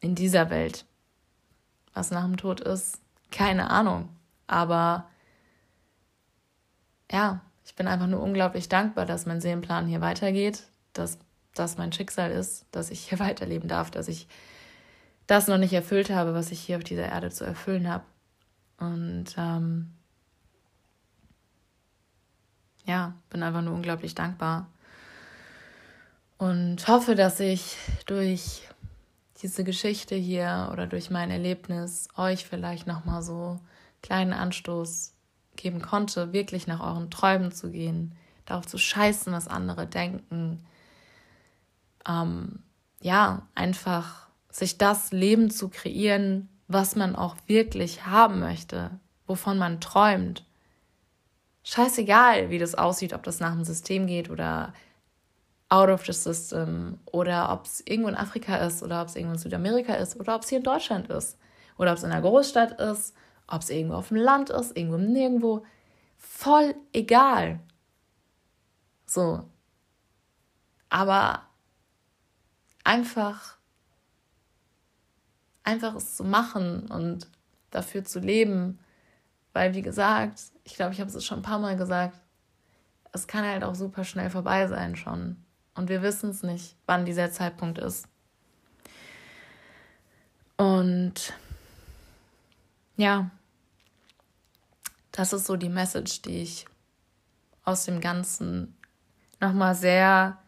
in 0.00 0.14
dieser 0.14 0.50
Welt. 0.50 0.84
Was 1.94 2.10
nach 2.10 2.24
dem 2.24 2.36
Tod 2.36 2.60
ist, 2.60 3.00
keine 3.30 3.70
Ahnung. 3.70 4.10
Aber 4.46 5.08
ja, 7.10 7.40
ich 7.64 7.74
bin 7.74 7.88
einfach 7.88 8.06
nur 8.06 8.22
unglaublich 8.22 8.68
dankbar, 8.68 9.06
dass 9.06 9.24
mein 9.24 9.40
Seelenplan 9.40 9.86
hier 9.86 10.02
weitergeht, 10.02 10.64
dass 10.92 11.18
das 11.54 11.78
mein 11.78 11.90
Schicksal 11.90 12.30
ist, 12.30 12.66
dass 12.70 12.90
ich 12.90 13.08
hier 13.08 13.18
weiterleben 13.18 13.66
darf, 13.66 13.90
dass 13.90 14.08
ich 14.08 14.28
das 15.26 15.48
noch 15.48 15.58
nicht 15.58 15.72
erfüllt 15.72 16.10
habe, 16.10 16.34
was 16.34 16.50
ich 16.52 16.60
hier 16.60 16.76
auf 16.76 16.84
dieser 16.84 17.06
Erde 17.06 17.30
zu 17.30 17.44
erfüllen 17.44 17.88
habe. 17.88 18.04
Und 18.78 19.34
ähm, 19.36 19.92
ja, 22.84 23.14
bin 23.30 23.42
einfach 23.42 23.62
nur 23.62 23.74
unglaublich 23.74 24.14
dankbar 24.14 24.68
und 26.38 26.86
hoffe, 26.86 27.14
dass 27.14 27.40
ich 27.40 27.76
durch 28.06 28.68
diese 29.42 29.64
Geschichte 29.64 30.14
hier 30.14 30.70
oder 30.72 30.86
durch 30.86 31.10
mein 31.10 31.30
Erlebnis 31.30 32.08
euch 32.16 32.46
vielleicht 32.46 32.86
nochmal 32.86 33.22
so 33.22 33.60
kleinen 34.02 34.32
Anstoß 34.32 35.14
geben 35.56 35.80
konnte, 35.80 36.32
wirklich 36.32 36.66
nach 36.66 36.80
euren 36.80 37.10
Träumen 37.10 37.52
zu 37.52 37.70
gehen, 37.70 38.14
darauf 38.44 38.66
zu 38.66 38.78
scheißen, 38.78 39.32
was 39.32 39.48
andere 39.48 39.86
denken. 39.86 40.64
Ähm, 42.06 42.60
ja, 43.00 43.42
einfach 43.54 44.25
sich 44.56 44.78
das 44.78 45.12
Leben 45.12 45.50
zu 45.50 45.68
kreieren, 45.68 46.48
was 46.66 46.96
man 46.96 47.14
auch 47.14 47.36
wirklich 47.46 48.06
haben 48.06 48.40
möchte, 48.40 48.90
wovon 49.26 49.58
man 49.58 49.82
träumt. 49.82 50.46
Scheißegal, 51.62 52.48
wie 52.48 52.58
das 52.58 52.74
aussieht, 52.74 53.12
ob 53.12 53.22
das 53.22 53.38
nach 53.38 53.52
dem 53.52 53.64
System 53.64 54.06
geht 54.06 54.30
oder 54.30 54.72
out 55.68 55.90
of 55.90 56.06
the 56.06 56.12
system 56.12 56.98
oder 57.04 57.52
ob 57.52 57.66
es 57.66 57.82
irgendwo 57.84 58.08
in 58.08 58.14
Afrika 58.14 58.56
ist 58.56 58.82
oder 58.82 59.02
ob 59.02 59.08
es 59.08 59.16
irgendwo 59.16 59.34
in 59.34 59.40
Südamerika 59.40 59.94
ist 59.94 60.18
oder 60.18 60.34
ob 60.34 60.42
es 60.42 60.48
hier 60.48 60.58
in 60.58 60.64
Deutschland 60.64 61.10
ist 61.10 61.38
oder 61.76 61.90
ob 61.90 61.98
es 61.98 62.04
in 62.04 62.10
einer 62.10 62.22
Großstadt 62.22 62.80
ist, 62.80 63.14
ob 63.48 63.60
es 63.60 63.68
irgendwo 63.68 63.96
auf 63.96 64.08
dem 64.08 64.16
Land 64.16 64.48
ist, 64.48 64.74
irgendwo 64.74 64.96
nirgendwo. 64.96 65.66
Voll 66.16 66.74
egal. 66.94 67.60
So. 69.04 69.44
Aber 70.88 71.42
einfach 72.84 73.55
einfach 75.66 75.94
es 75.94 76.16
zu 76.16 76.24
machen 76.24 76.86
und 76.86 77.28
dafür 77.70 78.04
zu 78.04 78.20
leben. 78.20 78.78
Weil, 79.52 79.74
wie 79.74 79.82
gesagt, 79.82 80.40
ich 80.64 80.74
glaube, 80.74 80.92
ich 80.92 81.00
habe 81.00 81.10
es 81.10 81.24
schon 81.24 81.40
ein 81.40 81.42
paar 81.42 81.58
Mal 81.58 81.76
gesagt, 81.76 82.18
es 83.12 83.26
kann 83.26 83.44
halt 83.44 83.64
auch 83.64 83.74
super 83.74 84.04
schnell 84.04 84.30
vorbei 84.30 84.66
sein 84.66 84.96
schon. 84.96 85.36
Und 85.74 85.88
wir 85.88 86.02
wissen 86.02 86.30
es 86.30 86.42
nicht, 86.42 86.76
wann 86.86 87.04
dieser 87.04 87.30
Zeitpunkt 87.30 87.78
ist. 87.78 88.06
Und 90.56 91.34
ja, 92.96 93.30
das 95.12 95.32
ist 95.32 95.46
so 95.46 95.56
die 95.56 95.68
Message, 95.68 96.22
die 96.22 96.42
ich 96.42 96.66
aus 97.64 97.84
dem 97.84 98.00
Ganzen 98.00 98.76
nochmal 99.40 99.74
sehr, 99.74 100.38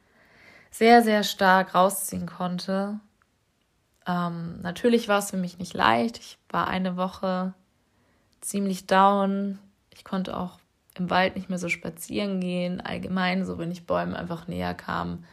sehr, 0.71 1.03
sehr 1.03 1.25
stark 1.25 1.75
rausziehen 1.75 2.27
konnte. 2.27 3.01
Ähm, 4.09 4.61
natürlich 4.63 5.07
war 5.07 5.19
es 5.19 5.31
für 5.31 5.37
mich 5.37 5.59
nicht 5.59 5.75
leicht. 5.75 6.19
Ich 6.19 6.39
war 6.49 6.67
eine 6.67 6.97
Woche 6.97 7.53
ziemlich 8.41 8.87
down. 8.87 9.59
Ich 9.91 10.03
konnte 10.03 10.37
auch 10.37 10.59
im 10.95 11.11
Wald 11.11 11.37
nicht 11.37 11.51
mehr 11.51 11.59
so 11.59 11.69
spazieren 11.69 12.41
gehen. 12.41 12.81
Allgemein, 12.81 13.45
so 13.45 13.59
wenn 13.59 13.71
ich 13.71 13.87
Bäumen 13.87 14.15
einfach 14.15 14.49
näher 14.49 14.75
kam, 14.75 15.25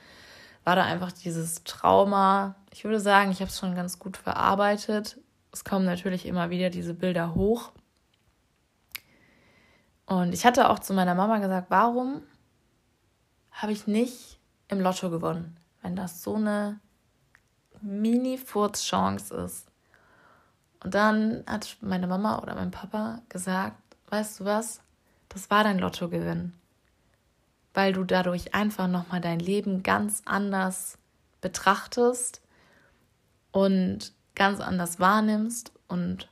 war 0.66 0.76
da 0.76 0.84
einfach 0.84 1.14
dieses 1.14 1.64
Trauma. 1.64 2.56
Ich 2.72 2.84
würde 2.84 3.00
sagen, 3.00 3.32
ich 3.32 3.40
habe 3.40 3.50
es 3.50 3.58
schon 3.58 3.76
ganz 3.76 3.98
gut 3.98 4.18
verarbeitet. 4.18 5.20
Es 5.54 5.64
kommen 5.64 5.86
natürlich 5.86 6.26
immer 6.26 6.50
wieder 6.50 6.70
diese 6.70 6.94
Bilder 6.94 7.34
hoch. 7.34 7.72
Und 10.06 10.34
ich 10.34 10.46
hatte 10.46 10.70
auch 10.70 10.80
zu 10.80 10.94
meiner 10.94 11.16
Mama 11.16 11.40
gesagt, 11.40 11.68
warum 11.70 12.22
habe 13.52 13.72
ich 13.72 13.88
nicht 13.88 14.38
im 14.68 14.82
Lotto 14.82 15.10
gewonnen, 15.10 15.56
wenn 15.82 15.96
das 15.96 16.22
so 16.22 16.36
eine 16.36 16.80
Mini-Furz-Chance 17.86 19.36
ist. 19.36 19.68
Und 20.84 20.94
dann 20.94 21.44
hat 21.48 21.78
meine 21.82 22.08
Mama 22.08 22.40
oder 22.40 22.56
mein 22.56 22.72
Papa 22.72 23.22
gesagt, 23.30 23.82
weißt 24.10 24.40
du 24.40 24.46
was, 24.46 24.82
Das 25.30 25.50
war 25.50 25.64
dein 25.64 25.80
Lottogewinn. 25.80 26.54
Weil 27.74 27.92
du 27.92 28.04
dadurch 28.06 28.54
einfach 28.54 28.88
nochmal 28.88 29.20
dein 29.20 29.40
Leben 29.40 29.84
ganz 29.84 30.22
anders 30.26 30.98
betrachtest 31.42 32.42
und 33.52 34.14
ganz 34.34 34.62
anders 34.62 35.00
wahrnimmst 35.00 35.74
und 35.88 36.30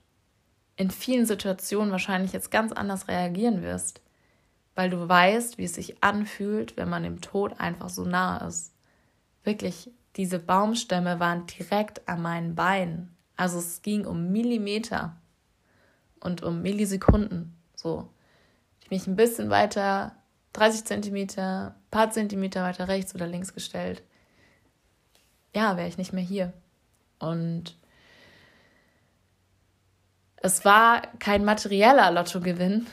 in 0.76 0.89
vielen 0.89 1.26
Situationen 1.26 1.91
wahrscheinlich 1.91 2.32
jetzt 2.34 2.49
ganz 2.49 2.72
anders 2.72 3.08
reagieren 3.08 3.62
wirst, 3.62 4.01
weil 4.76 4.89
du 4.89 5.08
weißt, 5.08 5.58
wie 5.58 5.66
es 5.66 5.76
sich 5.76 6.01
anfühlt, 6.04 6.78
wenn 6.78 6.89
man 6.89 7.04
dem 7.04 7.22
Tod 7.22 7.60
einfach 7.60 7.89
so 7.89 8.06
nah 8.06 8.38
ist. 8.47 8.74
Wirklich, 9.43 9.91
diese 10.16 10.39
Baumstämme 10.39 11.20
waren 11.20 11.45
direkt 11.47 12.07
an 12.07 12.22
meinen 12.22 12.55
Beinen. 12.55 13.16
Also 13.36 13.59
es 13.59 13.82
ging 13.82 14.05
um 14.05 14.32
Millimeter 14.32 15.18
und 16.20 16.43
um 16.43 16.61
Millisekunden. 16.61 17.55
So. 17.76 18.09
Ich 18.84 18.91
mich 18.91 19.07
ein 19.07 19.16
bisschen 19.16 19.49
weiter, 19.49 20.16
30 20.53 20.86
Zentimeter, 20.86 21.76
paar 21.89 22.11
Zentimeter 22.11 22.64
weiter 22.64 22.88
rechts 22.88 23.16
oder 23.16 23.28
links 23.28 23.53
gestellt. 23.53 24.03
Ja, 25.55 25.78
wäre 25.78 25.88
ich 25.88 25.97
nicht 25.97 26.14
mehr 26.14 26.24
hier. 26.24 26.53
Und 27.20 27.76
es 30.38 30.66
war 30.66 31.01
kein 31.20 31.45
materieller 31.45 32.11
Lottogewinn 32.11 32.88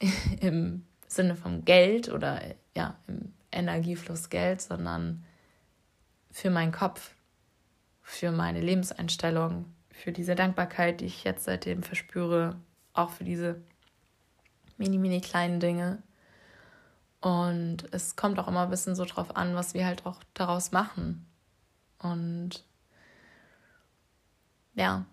im 0.40 0.84
Sinne 1.06 1.36
vom 1.36 1.64
Geld 1.64 2.10
oder 2.10 2.42
ja, 2.74 2.96
im 3.06 3.32
Energiefluss 3.50 4.28
Geld, 4.28 4.60
sondern 4.60 5.24
für 6.36 6.50
meinen 6.50 6.70
Kopf, 6.70 7.14
für 8.02 8.30
meine 8.30 8.60
Lebenseinstellung, 8.60 9.74
für 9.90 10.12
diese 10.12 10.34
Dankbarkeit, 10.34 11.00
die 11.00 11.06
ich 11.06 11.24
jetzt 11.24 11.44
seitdem 11.44 11.82
verspüre, 11.82 12.60
auch 12.92 13.08
für 13.08 13.24
diese 13.24 13.62
mini, 14.76 14.98
mini 14.98 15.22
kleinen 15.22 15.60
Dinge. 15.60 16.02
Und 17.22 17.86
es 17.90 18.16
kommt 18.16 18.38
auch 18.38 18.48
immer 18.48 18.64
ein 18.64 18.70
bisschen 18.70 18.94
so 18.94 19.06
drauf 19.06 19.34
an, 19.34 19.54
was 19.54 19.72
wir 19.72 19.86
halt 19.86 20.04
auch 20.04 20.20
daraus 20.34 20.72
machen. 20.72 21.26
Und 22.00 22.62
ja, 24.74 25.06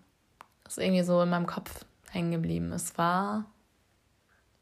ist 0.68 0.76
irgendwie 0.76 1.04
so 1.04 1.22
in 1.22 1.30
meinem 1.30 1.46
Kopf 1.46 1.86
hängen 2.10 2.32
geblieben. 2.32 2.70
Es 2.70 2.98
war 2.98 3.46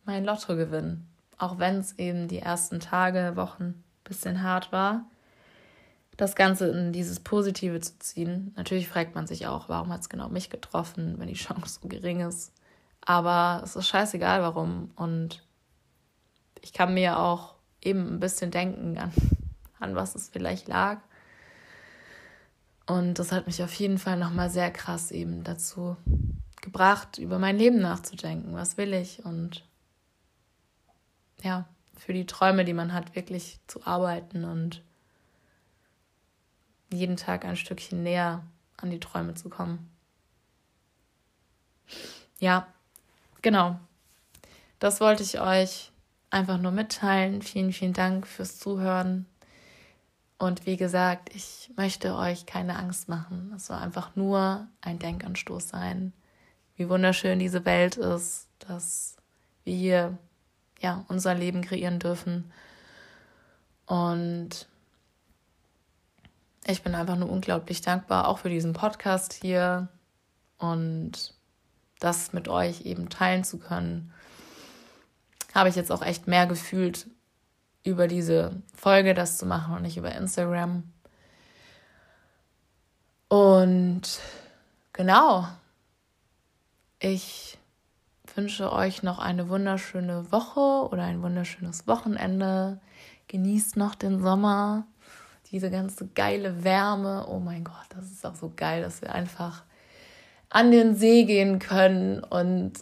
mein 0.04 0.24
Lottogewinn. 0.24 1.08
Auch 1.38 1.58
wenn 1.58 1.78
es 1.78 1.98
eben 1.98 2.28
die 2.28 2.38
ersten 2.38 2.78
Tage, 2.78 3.34
Wochen 3.34 3.64
ein 3.64 3.84
bisschen 4.04 4.44
hart 4.44 4.70
war, 4.70 5.06
das 6.16 6.34
Ganze 6.34 6.68
in 6.68 6.92
dieses 6.92 7.20
Positive 7.20 7.80
zu 7.80 7.98
ziehen. 7.98 8.52
Natürlich 8.56 8.88
fragt 8.88 9.14
man 9.14 9.26
sich 9.26 9.46
auch, 9.46 9.68
warum 9.68 9.92
hat 9.92 10.02
es 10.02 10.08
genau 10.08 10.28
mich 10.28 10.50
getroffen, 10.50 11.14
wenn 11.18 11.28
die 11.28 11.34
Chance 11.34 11.80
so 11.80 11.88
gering 11.88 12.20
ist. 12.20 12.52
Aber 13.00 13.62
es 13.64 13.76
ist 13.76 13.88
scheißegal, 13.88 14.42
warum. 14.42 14.90
Und 14.94 15.42
ich 16.60 16.72
kann 16.72 16.94
mir 16.94 17.18
auch 17.18 17.54
eben 17.80 18.14
ein 18.14 18.20
bisschen 18.20 18.50
denken, 18.50 18.98
an, 18.98 19.12
an 19.80 19.94
was 19.94 20.14
es 20.14 20.28
vielleicht 20.28 20.68
lag. 20.68 20.98
Und 22.86 23.18
das 23.18 23.32
hat 23.32 23.46
mich 23.46 23.62
auf 23.62 23.72
jeden 23.74 23.98
Fall 23.98 24.18
nochmal 24.18 24.50
sehr 24.50 24.70
krass 24.70 25.10
eben 25.10 25.44
dazu 25.44 25.96
gebracht, 26.60 27.18
über 27.18 27.38
mein 27.38 27.58
Leben 27.58 27.80
nachzudenken. 27.80 28.54
Was 28.54 28.76
will 28.76 28.92
ich? 28.92 29.24
Und 29.24 29.64
ja, 31.42 31.66
für 31.96 32.12
die 32.12 32.26
Träume, 32.26 32.64
die 32.64 32.72
man 32.72 32.92
hat, 32.92 33.14
wirklich 33.14 33.60
zu 33.66 33.84
arbeiten 33.86 34.44
und 34.44 34.82
jeden 36.92 37.16
Tag 37.16 37.44
ein 37.44 37.56
Stückchen 37.56 38.02
näher 38.02 38.42
an 38.76 38.90
die 38.90 39.00
Träume 39.00 39.34
zu 39.34 39.48
kommen. 39.48 39.90
Ja, 42.38 42.66
genau. 43.40 43.78
Das 44.78 45.00
wollte 45.00 45.22
ich 45.22 45.40
euch 45.40 45.92
einfach 46.30 46.58
nur 46.58 46.72
mitteilen. 46.72 47.42
Vielen, 47.42 47.72
vielen 47.72 47.92
Dank 47.92 48.26
fürs 48.26 48.58
Zuhören. 48.58 49.26
Und 50.38 50.66
wie 50.66 50.76
gesagt, 50.76 51.32
ich 51.34 51.70
möchte 51.76 52.16
euch 52.16 52.46
keine 52.46 52.76
Angst 52.76 53.08
machen. 53.08 53.52
Es 53.54 53.66
soll 53.66 53.76
einfach 53.76 54.16
nur 54.16 54.66
ein 54.80 54.98
Denkanstoß 54.98 55.68
sein, 55.68 56.12
wie 56.74 56.88
wunderschön 56.88 57.38
diese 57.38 57.64
Welt 57.64 57.96
ist, 57.96 58.48
dass 58.58 59.16
wir 59.62 59.76
hier 59.76 60.18
ja 60.80 61.04
unser 61.06 61.34
Leben 61.34 61.62
kreieren 61.62 62.00
dürfen. 62.00 62.50
Und 63.86 64.66
ich 66.66 66.82
bin 66.82 66.94
einfach 66.94 67.16
nur 67.16 67.30
unglaublich 67.30 67.80
dankbar, 67.80 68.28
auch 68.28 68.38
für 68.38 68.48
diesen 68.48 68.72
Podcast 68.72 69.32
hier 69.32 69.88
und 70.58 71.34
das 71.98 72.32
mit 72.32 72.48
euch 72.48 72.82
eben 72.82 73.08
teilen 73.08 73.44
zu 73.44 73.58
können. 73.58 74.12
Habe 75.54 75.68
ich 75.68 75.76
jetzt 75.76 75.92
auch 75.92 76.02
echt 76.02 76.26
mehr 76.26 76.46
gefühlt, 76.46 77.06
über 77.84 78.06
diese 78.06 78.62
Folge 78.74 79.12
das 79.12 79.38
zu 79.38 79.46
machen 79.46 79.74
und 79.74 79.82
nicht 79.82 79.96
über 79.96 80.14
Instagram. 80.14 80.84
Und 83.28 84.20
genau, 84.92 85.48
ich 87.00 87.58
wünsche 88.34 88.72
euch 88.72 89.02
noch 89.02 89.18
eine 89.18 89.48
wunderschöne 89.48 90.30
Woche 90.30 90.88
oder 90.88 91.02
ein 91.02 91.22
wunderschönes 91.22 91.86
Wochenende. 91.86 92.80
Genießt 93.28 93.76
noch 93.76 93.94
den 93.94 94.22
Sommer, 94.22 94.86
diese 95.52 95.70
ganze 95.70 96.08
geile 96.08 96.64
Wärme. 96.64 97.26
Oh 97.28 97.38
mein 97.38 97.62
Gott, 97.62 97.86
das 97.90 98.10
ist 98.10 98.26
auch 98.26 98.34
so 98.34 98.52
geil, 98.56 98.82
dass 98.82 99.02
wir 99.02 99.14
einfach 99.14 99.62
an 100.48 100.70
den 100.70 100.96
See 100.96 101.24
gehen 101.24 101.58
können 101.58 102.24
und 102.24 102.72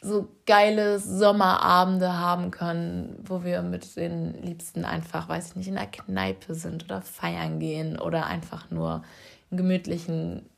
so 0.00 0.28
geile 0.46 0.98
Sommerabende 0.98 2.18
haben 2.18 2.50
können, 2.50 3.16
wo 3.24 3.44
wir 3.44 3.62
mit 3.62 3.96
den 3.96 4.42
Liebsten 4.42 4.84
einfach, 4.84 5.28
weiß 5.28 5.50
ich 5.50 5.56
nicht, 5.56 5.68
in 5.68 5.76
der 5.76 5.86
Kneipe 5.86 6.54
sind 6.54 6.84
oder 6.84 7.02
feiern 7.02 7.60
gehen 7.60 7.98
oder 7.98 8.26
einfach 8.26 8.70
nur 8.70 9.04
einen 9.50 9.58
gemütlichen 9.58 10.48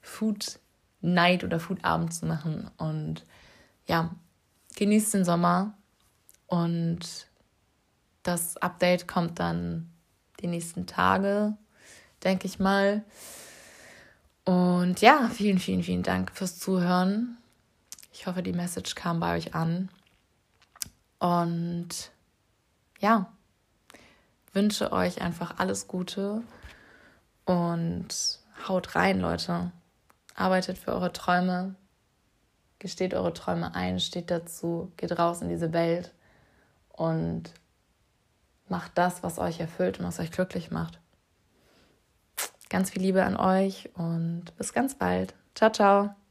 Food 0.00 0.60
Night 1.00 1.42
oder 1.42 1.58
Foodabend 1.58 2.14
zu 2.14 2.24
machen. 2.26 2.70
Und 2.78 3.26
ja, 3.86 4.14
genießt 4.76 5.14
den 5.14 5.24
Sommer 5.24 5.74
und 6.46 7.26
das 8.24 8.56
Update 8.56 9.06
kommt 9.06 9.38
dann 9.38 9.90
die 10.40 10.48
nächsten 10.48 10.86
Tage, 10.86 11.56
denke 12.24 12.46
ich 12.46 12.58
mal. 12.58 13.04
Und 14.44 15.00
ja, 15.00 15.30
vielen, 15.32 15.58
vielen, 15.58 15.82
vielen 15.82 16.02
Dank 16.02 16.32
fürs 16.32 16.58
Zuhören. 16.58 17.36
Ich 18.12 18.26
hoffe, 18.26 18.42
die 18.42 18.52
Message 18.52 18.94
kam 18.94 19.20
bei 19.20 19.36
euch 19.36 19.54
an. 19.54 19.88
Und 21.18 22.10
ja, 23.00 23.32
wünsche 24.52 24.92
euch 24.92 25.20
einfach 25.20 25.58
alles 25.58 25.86
Gute 25.86 26.42
und 27.44 28.08
haut 28.68 28.94
rein, 28.94 29.20
Leute. 29.20 29.70
Arbeitet 30.34 30.78
für 30.78 30.92
eure 30.92 31.12
Träume, 31.12 31.74
gesteht 32.78 33.14
eure 33.14 33.32
Träume 33.32 33.74
ein, 33.74 34.00
steht 34.00 34.30
dazu, 34.30 34.92
geht 34.96 35.18
raus 35.18 35.42
in 35.42 35.48
diese 35.48 35.72
Welt 35.72 36.12
und 36.92 37.52
macht 38.68 38.92
das, 38.96 39.22
was 39.22 39.38
euch 39.38 39.60
erfüllt 39.60 39.98
und 39.98 40.06
was 40.06 40.20
euch 40.20 40.30
glücklich 40.30 40.70
macht. 40.70 41.00
Ganz 42.70 42.90
viel 42.90 43.02
Liebe 43.02 43.24
an 43.24 43.36
euch 43.36 43.90
und 43.94 44.46
bis 44.56 44.72
ganz 44.72 44.96
bald. 44.96 45.34
Ciao, 45.54 45.70
ciao. 45.70 46.23